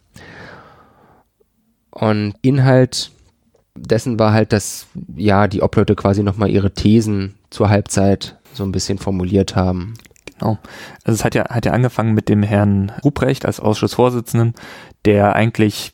[1.91, 3.11] Und Inhalt
[3.77, 8.73] dessen war halt, dass ja die Obleute quasi nochmal ihre Thesen zur Halbzeit so ein
[8.73, 9.95] bisschen formuliert haben.
[10.39, 10.59] Genau.
[11.05, 14.55] Also es hat ja, hat ja angefangen mit dem Herrn Ruprecht als Ausschussvorsitzenden,
[15.05, 15.93] der eigentlich,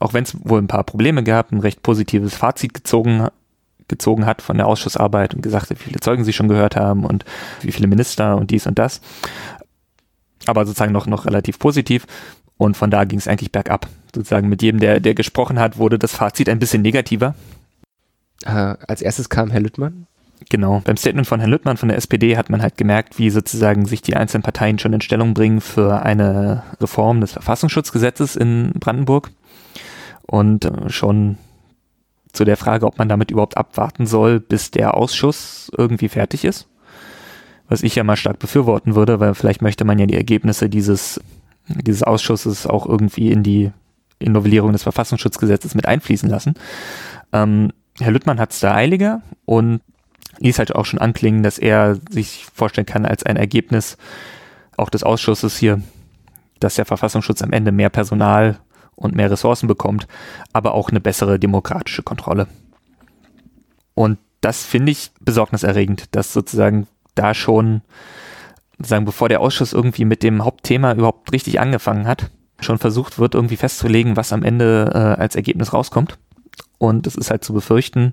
[0.00, 3.28] auch wenn es wohl ein paar Probleme gab, ein recht positives Fazit gezogen,
[3.88, 7.04] gezogen hat von der Ausschussarbeit und gesagt hat, wie viele Zeugen sie schon gehört haben
[7.04, 7.24] und
[7.62, 9.00] wie viele Minister und dies und das.
[10.46, 12.06] Aber sozusagen noch, noch relativ positiv.
[12.58, 13.88] Und von da ging es eigentlich bergab.
[14.14, 17.34] Sozusagen mit jedem, der, der gesprochen hat, wurde das Fazit ein bisschen negativer.
[18.44, 20.06] Äh, als erstes kam Herr Lüttmann.
[20.50, 23.86] Genau, beim Statement von Herrn Lüttmann von der SPD hat man halt gemerkt, wie sozusagen
[23.86, 29.30] sich die einzelnen Parteien schon in Stellung bringen für eine Reform des Verfassungsschutzgesetzes in Brandenburg.
[30.26, 31.38] Und äh, schon
[32.32, 36.68] zu der Frage, ob man damit überhaupt abwarten soll, bis der Ausschuss irgendwie fertig ist.
[37.68, 41.20] Was ich ja mal stark befürworten würde, weil vielleicht möchte man ja die Ergebnisse dieses,
[41.68, 43.72] dieses Ausschusses auch irgendwie in die
[44.18, 46.54] in Novellierung des Verfassungsschutzgesetzes mit einfließen lassen.
[47.32, 49.80] Ähm, Herr Lüttmann hat es da eiliger und
[50.38, 53.96] ließ halt auch schon anklingen, dass er sich vorstellen kann als ein Ergebnis
[54.76, 55.82] auch des Ausschusses hier,
[56.60, 58.58] dass der Verfassungsschutz am Ende mehr Personal
[58.94, 60.06] und mehr Ressourcen bekommt,
[60.52, 62.46] aber auch eine bessere demokratische Kontrolle.
[63.94, 67.82] Und das finde ich besorgniserregend, dass sozusagen da schon,
[68.78, 73.34] sagen, bevor der Ausschuss irgendwie mit dem Hauptthema überhaupt richtig angefangen hat, schon versucht wird,
[73.34, 76.18] irgendwie festzulegen, was am Ende äh, als Ergebnis rauskommt.
[76.78, 78.12] Und es ist halt zu befürchten,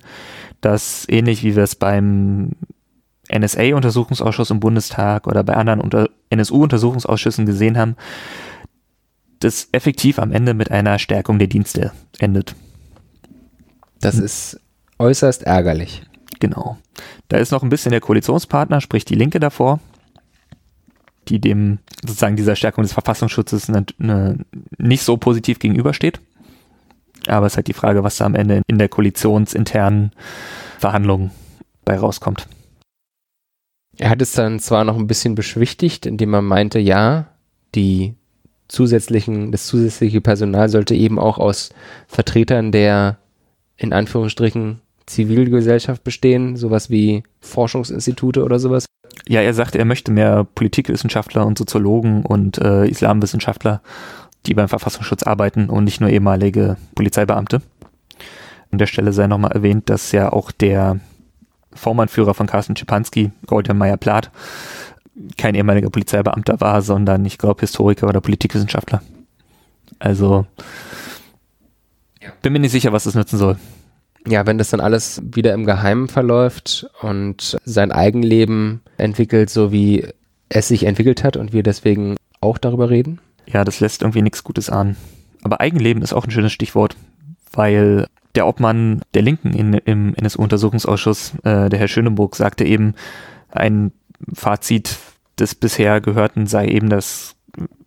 [0.61, 2.51] dass ähnlich wie wir es beim
[3.31, 7.95] NSA-Untersuchungsausschuss im Bundestag oder bei anderen unter NSU-Untersuchungsausschüssen gesehen haben,
[9.39, 12.55] das effektiv am Ende mit einer Stärkung der Dienste endet.
[13.99, 14.59] Das ist
[14.99, 16.03] äußerst ärgerlich.
[16.39, 16.77] Genau.
[17.29, 19.79] Da ist noch ein bisschen der Koalitionspartner, sprich die Linke davor,
[21.29, 24.37] die dem sozusagen dieser Stärkung des Verfassungsschutzes ne, ne,
[24.77, 26.19] nicht so positiv gegenübersteht.
[27.27, 30.11] Aber es ist halt die Frage, was da am Ende in der koalitionsinternen
[30.77, 31.31] Verhandlung
[31.85, 32.47] bei rauskommt.
[33.97, 37.27] Er hat es dann zwar noch ein bisschen beschwichtigt, indem er meinte, ja,
[37.75, 38.15] die
[38.67, 41.69] zusätzlichen, das zusätzliche Personal sollte eben auch aus
[42.07, 43.17] Vertretern der
[43.77, 48.85] in Anführungsstrichen Zivilgesellschaft bestehen, sowas wie Forschungsinstitute oder sowas.
[49.27, 53.81] Ja, er sagt, er möchte mehr Politikwissenschaftler und Soziologen und äh, Islamwissenschaftler
[54.45, 57.61] die beim Verfassungsschutz arbeiten und nicht nur ehemalige Polizeibeamte.
[58.71, 60.99] An der Stelle sei nochmal erwähnt, dass ja auch der
[61.73, 64.31] Vormannführer von Carsten Schipanski, Golden Meyer-Plath,
[65.37, 69.01] kein ehemaliger Polizeibeamter war, sondern ich glaube Historiker oder Politikwissenschaftler.
[69.99, 70.45] Also
[72.41, 73.57] bin mir nicht sicher, was das nützen soll.
[74.27, 80.07] Ja, wenn das dann alles wieder im Geheimen verläuft und sein Eigenleben entwickelt, so wie
[80.49, 83.19] es sich entwickelt hat und wir deswegen auch darüber reden?
[83.45, 84.95] Ja, das lässt irgendwie nichts Gutes an.
[85.43, 86.95] Aber Eigenleben ist auch ein schönes Stichwort,
[87.51, 92.95] weil der Obmann der Linken in, im NSU-Untersuchungsausschuss, äh, der Herr Schöneburg, sagte eben,
[93.49, 93.91] ein
[94.33, 94.97] Fazit
[95.37, 97.35] des bisher Gehörten sei eben, dass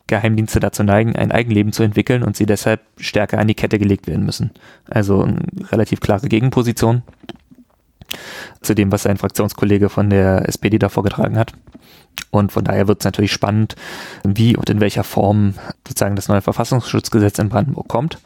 [0.06, 4.06] Geheimdienste dazu neigen, ein Eigenleben zu entwickeln und sie deshalb stärker an die Kette gelegt
[4.06, 4.52] werden müssen.
[4.88, 5.40] Also eine
[5.72, 7.02] relativ klare Gegenposition
[8.62, 11.52] zu dem, was sein Fraktionskollege von der SPD da vorgetragen hat.
[12.30, 13.76] Und von daher wird es natürlich spannend,
[14.24, 15.54] wie und in welcher Form
[15.86, 18.18] sozusagen das neue Verfassungsschutzgesetz in Brandenburg kommt.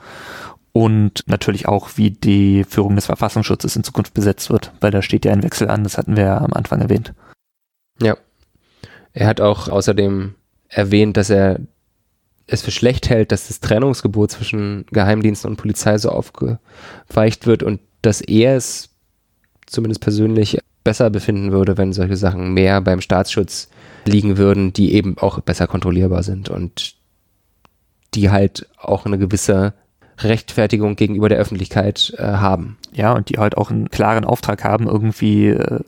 [0.73, 5.25] Und natürlich auch, wie die Führung des Verfassungsschutzes in Zukunft besetzt wird, weil da steht
[5.25, 7.13] ja ein Wechsel an, das hatten wir ja am Anfang erwähnt.
[8.01, 8.17] Ja.
[9.13, 10.35] Er hat auch außerdem
[10.71, 11.61] erwähnt, dass er
[12.47, 17.81] es für schlecht hält, dass das Trennungsgebot zwischen Geheimdiensten und Polizei so aufgeweicht wird und
[18.03, 18.91] dass er es
[19.67, 23.69] zumindest persönlich besser befinden würde, wenn solche Sachen mehr beim Staatsschutz
[24.05, 26.95] liegen würden, die eben auch besser kontrollierbar sind und
[28.15, 29.75] die halt auch eine gewisse
[30.19, 32.79] Rechtfertigung gegenüber der Öffentlichkeit äh, haben.
[32.93, 35.81] Ja, und die halt auch einen klaren Auftrag haben, irgendwie äh,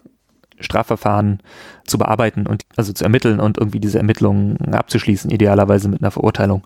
[0.62, 1.40] Strafverfahren
[1.86, 6.64] zu bearbeiten und also zu ermitteln und irgendwie diese Ermittlungen abzuschließen, idealerweise mit einer Verurteilung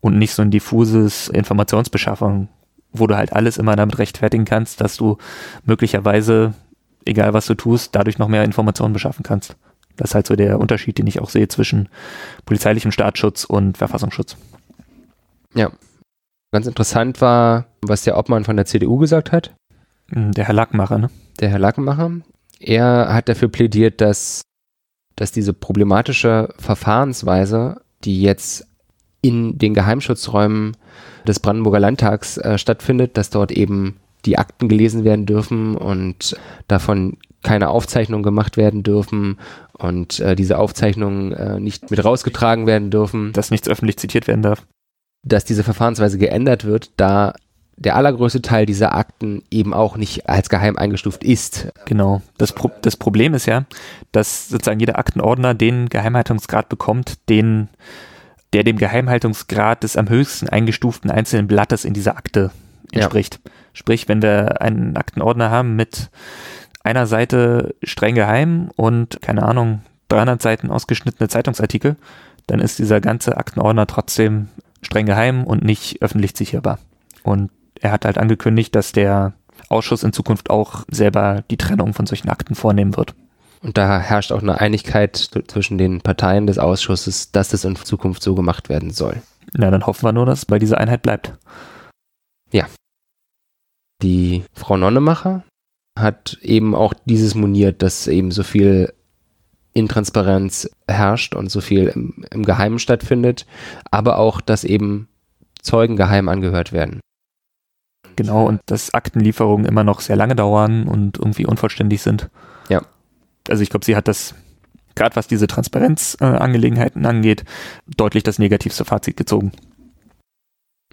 [0.00, 2.48] und nicht so ein diffuses Informationsbeschaffung,
[2.92, 5.18] wo du halt alles immer damit rechtfertigen kannst, dass du
[5.64, 6.54] möglicherweise,
[7.04, 9.56] egal was du tust, dadurch noch mehr Informationen beschaffen kannst.
[9.96, 11.88] Das ist halt so der Unterschied, den ich auch sehe zwischen
[12.46, 14.36] polizeilichem Staatsschutz und Verfassungsschutz.
[15.54, 15.70] Ja.
[16.52, 19.54] Ganz interessant war, was der Obmann von der CDU gesagt hat.
[20.12, 21.10] Hm, der Herr Lackmacher, ne?
[21.40, 22.10] Der Herr Lackmacher.
[22.66, 24.40] Er hat dafür plädiert, dass,
[25.16, 28.66] dass diese problematische Verfahrensweise, die jetzt
[29.20, 30.74] in den Geheimschutzräumen
[31.26, 36.36] des Brandenburger Landtags äh, stattfindet, dass dort eben die Akten gelesen werden dürfen und
[36.66, 39.38] davon keine Aufzeichnungen gemacht werden dürfen
[39.74, 43.32] und äh, diese Aufzeichnungen äh, nicht mit rausgetragen werden dürfen.
[43.34, 44.66] Dass nichts öffentlich zitiert werden darf.
[45.22, 47.34] Dass diese Verfahrensweise geändert wird, da
[47.76, 51.72] der allergrößte Teil dieser Akten eben auch nicht als geheim eingestuft ist.
[51.86, 52.22] Genau.
[52.38, 53.64] Das, Pro das Problem ist ja,
[54.12, 57.68] dass sozusagen jeder Aktenordner den Geheimhaltungsgrad bekommt, den,
[58.52, 62.50] der dem Geheimhaltungsgrad des am höchsten eingestuften einzelnen Blattes in dieser Akte
[62.92, 63.40] entspricht.
[63.44, 63.50] Ja.
[63.72, 66.10] Sprich, wenn wir einen Aktenordner haben mit
[66.84, 71.96] einer Seite streng geheim und keine Ahnung, 300 Seiten ausgeschnittene Zeitungsartikel,
[72.46, 74.48] dann ist dieser ganze Aktenordner trotzdem
[74.82, 76.78] streng geheim und nicht öffentlich sicherbar.
[77.22, 77.50] Und
[77.84, 79.34] er hat halt angekündigt, dass der
[79.68, 83.14] Ausschuss in Zukunft auch selber die Trennung von solchen Akten vornehmen wird.
[83.60, 88.22] Und da herrscht auch eine Einigkeit zwischen den Parteien des Ausschusses, dass das in Zukunft
[88.22, 89.22] so gemacht werden soll.
[89.52, 91.34] Na, dann hoffen wir nur, dass bei dieser Einheit bleibt.
[92.52, 92.66] Ja.
[94.02, 95.44] Die Frau Nonnemacher
[95.98, 98.94] hat eben auch dieses moniert, dass eben so viel
[99.74, 103.44] Intransparenz herrscht und so viel im, im Geheimen stattfindet,
[103.90, 105.08] aber auch, dass eben
[105.60, 107.00] Zeugen geheim angehört werden.
[108.16, 112.30] Genau, und dass Aktenlieferungen immer noch sehr lange dauern und irgendwie unvollständig sind.
[112.68, 112.82] Ja.
[113.48, 114.34] Also ich glaube, sie hat das,
[114.94, 117.44] gerade was diese Transparenzangelegenheiten äh, angeht,
[117.86, 119.52] deutlich das negativste Fazit gezogen.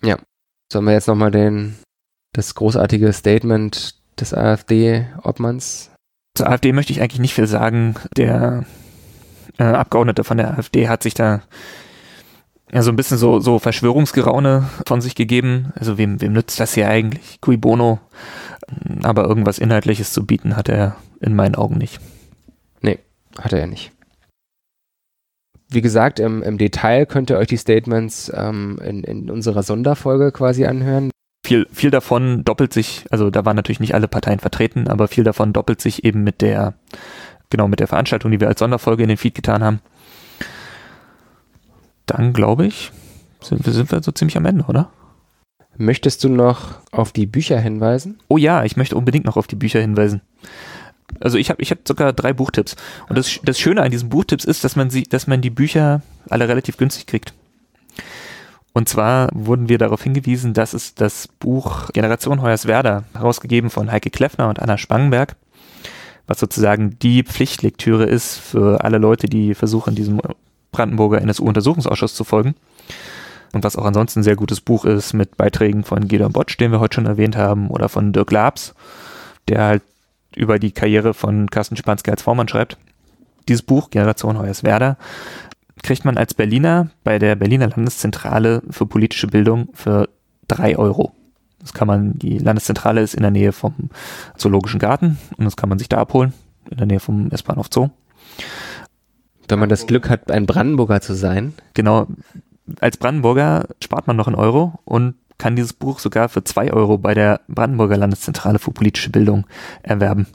[0.03, 0.17] Ja.
[0.71, 1.75] Sollen wir jetzt nochmal den,
[2.33, 5.91] das großartige Statement des AfD-Obmanns?
[6.35, 7.95] Zur AfD möchte ich eigentlich nicht viel sagen.
[8.15, 8.65] Der
[9.57, 11.41] äh, Abgeordnete von der AfD hat sich da
[12.73, 15.73] ja, so ein bisschen so, so Verschwörungsgeraune von sich gegeben.
[15.75, 17.39] Also wem, wem nützt das hier eigentlich?
[17.41, 17.99] Cui bono.
[19.03, 21.99] Aber irgendwas Inhaltliches zu bieten hat er in meinen Augen nicht.
[22.81, 22.99] Nee,
[23.37, 23.91] hat er ja nicht.
[25.69, 30.31] Wie gesagt, im, im Detail könnt ihr euch die Statements ähm, in, in unserer Sonderfolge
[30.31, 31.11] quasi anhören.
[31.45, 35.23] Viel, viel davon doppelt sich, also da waren natürlich nicht alle Parteien vertreten, aber viel
[35.23, 36.75] davon doppelt sich eben mit der,
[37.49, 39.81] genau, mit der Veranstaltung, die wir als Sonderfolge in den Feed getan haben
[42.11, 42.91] dann glaube ich,
[43.41, 44.89] sind wir, sind wir so ziemlich am Ende, oder?
[45.77, 48.19] Möchtest du noch auf die Bücher hinweisen?
[48.27, 50.21] Oh ja, ich möchte unbedingt noch auf die Bücher hinweisen.
[51.19, 52.75] Also ich habe ich hab sogar drei Buchtipps.
[53.09, 56.01] Und das, das Schöne an diesen Buchtipps ist, dass man sie, dass man die Bücher
[56.29, 57.33] alle relativ günstig kriegt.
[58.73, 64.09] Und zwar wurden wir darauf hingewiesen, dass es das Buch Generation Hoyerswerda, herausgegeben von Heike
[64.09, 65.35] Kleffner und Anna Spangenberg,
[66.27, 70.21] was sozusagen die Pflichtlektüre ist für alle Leute, die versuchen, diesem
[70.71, 72.55] Brandenburger NSU-Untersuchungsausschuss zu folgen.
[73.53, 76.71] Und was auch ansonsten ein sehr gutes Buch ist mit Beiträgen von Gideon Botsch, den
[76.71, 78.73] wir heute schon erwähnt haben, oder von Dirk Labs,
[79.47, 79.83] der halt
[80.35, 82.77] über die Karriere von Carsten Spanske als Vormann schreibt.
[83.49, 84.97] Dieses Buch, Generation Hoyerswerda,
[85.83, 90.07] kriegt man als Berliner bei der Berliner Landeszentrale für politische Bildung für
[90.47, 91.13] drei Euro.
[91.59, 93.89] Das kann man, die Landeszentrale ist in der Nähe vom
[94.37, 96.33] Zoologischen Garten und das kann man sich da abholen,
[96.69, 97.89] in der Nähe vom S-Bahnhof Zoo.
[99.51, 101.53] Wenn man das Glück hat, ein Brandenburger zu sein.
[101.73, 102.07] Genau.
[102.79, 106.97] Als Brandenburger spart man noch einen Euro und kann dieses Buch sogar für zwei Euro
[106.97, 109.45] bei der Brandenburger Landeszentrale für politische Bildung
[109.83, 110.27] erwerben.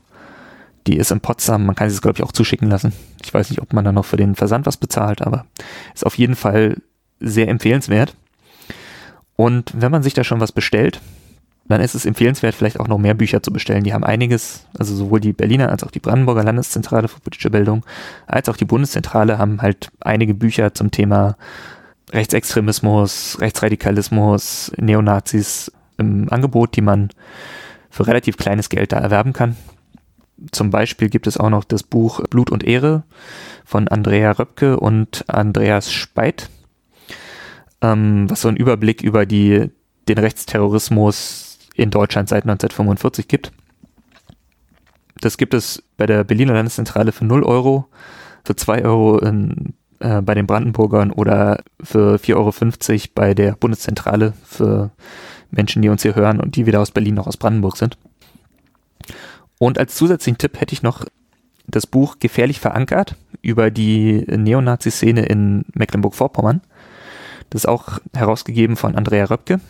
[0.87, 2.93] Die ist in Potsdam, man kann sie es, glaube ich, auch zuschicken lassen.
[3.25, 5.47] Ich weiß nicht, ob man da noch für den Versand was bezahlt, aber
[5.95, 6.77] ist auf jeden Fall
[7.19, 8.14] sehr empfehlenswert.
[9.35, 11.01] Und wenn man sich da schon was bestellt,
[11.69, 13.85] dann ist es empfehlenswert, vielleicht auch noch mehr Bücher zu bestellen.
[13.85, 17.85] Die haben einiges, also sowohl die Berliner als auch die Brandenburger Landeszentrale für politische Bildung,
[18.27, 21.37] als auch die Bundeszentrale haben halt einige Bücher zum Thema
[22.12, 27.11] Rechtsextremismus, Rechtsradikalismus, Neonazis im Angebot, die man
[27.91, 29.57] für relativ kleines Geld da erwerben kann.
[30.53, 33.05] Zum Beispiel gibt es auch noch das Buch Blut und Ehre
[33.64, 36.51] von Andrea Röpke und Andreas Speit,
[37.81, 39.71] ähm, was so einen Überblick über die,
[40.09, 41.46] den Rechtsterrorismus
[41.76, 43.53] in Deutschland seit 1945 gibt.
[45.20, 47.86] Das gibt es bei der Berliner Landeszentrale für 0 Euro,
[48.44, 54.34] für 2 Euro in, äh, bei den Brandenburgern oder für 4,50 Euro bei der Bundeszentrale
[54.44, 54.90] für
[55.50, 57.96] Menschen, die uns hier hören und die weder aus Berlin noch aus Brandenburg sind.
[59.58, 61.04] Und als zusätzlichen Tipp hätte ich noch
[61.66, 66.61] das Buch Gefährlich verankert über die Neonazi-Szene in Mecklenburg-Vorpommern.
[67.50, 69.61] Das ist auch herausgegeben von Andrea Röpke.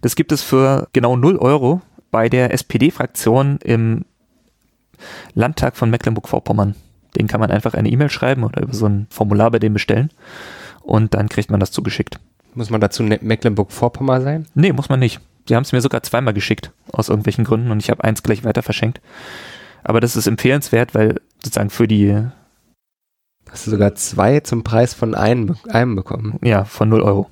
[0.00, 1.80] Das gibt es für genau 0 Euro
[2.10, 4.04] bei der SPD-Fraktion im
[5.34, 6.74] Landtag von Mecklenburg-Vorpommern.
[7.16, 10.10] Den kann man einfach eine E-Mail schreiben oder über so ein Formular bei dem bestellen
[10.82, 12.18] und dann kriegt man das zugeschickt.
[12.54, 14.46] Muss man dazu ne-, Mecklenburg-Vorpommern sein?
[14.54, 15.20] Nee, muss man nicht.
[15.48, 18.44] Sie haben es mir sogar zweimal geschickt, aus irgendwelchen Gründen, und ich habe eins gleich
[18.44, 19.00] weiter verschenkt.
[19.82, 22.16] Aber das ist empfehlenswert, weil sozusagen für die.
[23.50, 26.38] Hast du sogar zwei zum Preis von einem, einem bekommen?
[26.42, 27.30] Ja, von 0 Euro.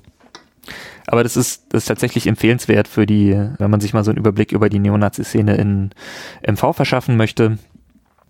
[1.07, 4.19] Aber das ist, das ist tatsächlich empfehlenswert für die, wenn man sich mal so einen
[4.19, 5.91] Überblick über die Neonazi-Szene in
[6.47, 7.57] MV verschaffen möchte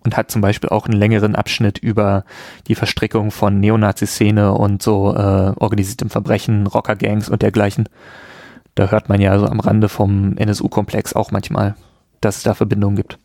[0.04, 2.24] und hat zum Beispiel auch einen längeren Abschnitt über
[2.66, 7.88] die Verstrickung von Neonazi-Szene und so äh, organisiertem Verbrechen, Rockergangs und dergleichen.
[8.74, 11.76] Da hört man ja so am Rande vom NSU-Komplex auch manchmal,
[12.20, 13.18] dass es da Verbindungen gibt.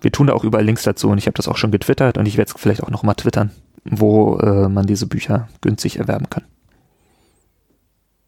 [0.00, 2.26] Wir tun da auch überall Links dazu und ich habe das auch schon getwittert und
[2.26, 3.50] ich werde es vielleicht auch nochmal twittern,
[3.84, 6.44] wo äh, man diese Bücher günstig erwerben kann.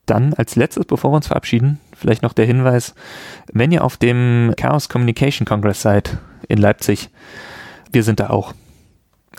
[0.07, 2.95] Dann als letztes, bevor wir uns verabschieden, vielleicht noch der Hinweis,
[3.53, 6.19] wenn ihr auf dem Chaos Communication Congress seid
[6.49, 7.11] in Leipzig,
[7.93, 8.53] wir sind da auch.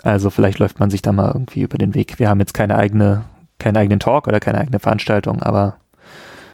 [0.02, 2.18] Also vielleicht läuft man sich da mal irgendwie über den Weg.
[2.18, 3.24] Wir haben jetzt keine eigene,
[3.58, 5.76] keinen eigenen Talk oder keine eigene Veranstaltung, aber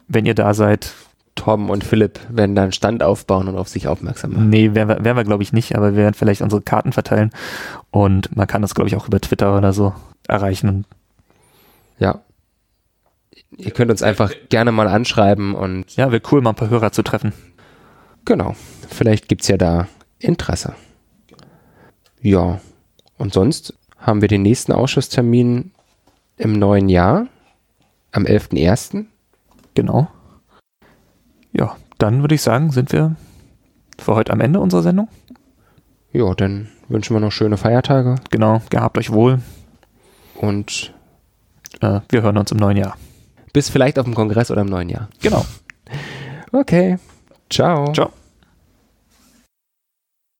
[0.07, 0.93] wenn ihr da seid.
[1.35, 4.49] Tom und Philipp werden dann Stand aufbauen und auf sich aufmerksam machen.
[4.49, 7.31] Nee, werden wir, werden wir glaube ich nicht, aber wir werden vielleicht unsere Karten verteilen
[7.89, 9.93] und man kann das glaube ich auch über Twitter oder so
[10.27, 10.85] erreichen.
[11.99, 12.19] Ja.
[13.57, 15.95] Ihr könnt uns einfach gerne mal anschreiben und.
[15.95, 17.33] Ja, wäre cool, mal ein paar Hörer zu treffen.
[18.25, 18.55] Genau.
[18.87, 19.87] Vielleicht gibt es ja da
[20.19, 20.75] Interesse.
[22.21, 22.59] Ja.
[23.17, 25.71] Und sonst haben wir den nächsten Ausschusstermin
[26.37, 27.27] im neuen Jahr,
[28.11, 29.05] am 11.01.
[29.75, 30.07] Genau.
[31.53, 33.15] Ja, dann würde ich sagen, sind wir
[33.99, 35.07] für heute am Ende unserer Sendung.
[36.11, 38.15] Ja, dann wünschen wir noch schöne Feiertage.
[38.31, 39.39] Genau, gehabt euch wohl.
[40.35, 40.93] Und
[41.81, 42.97] äh, wir hören uns im neuen Jahr.
[43.53, 45.09] Bis vielleicht auf dem Kongress oder im neuen Jahr.
[45.21, 45.45] Genau.
[46.51, 46.97] Okay.
[47.49, 47.91] Ciao.
[47.93, 48.11] Ciao.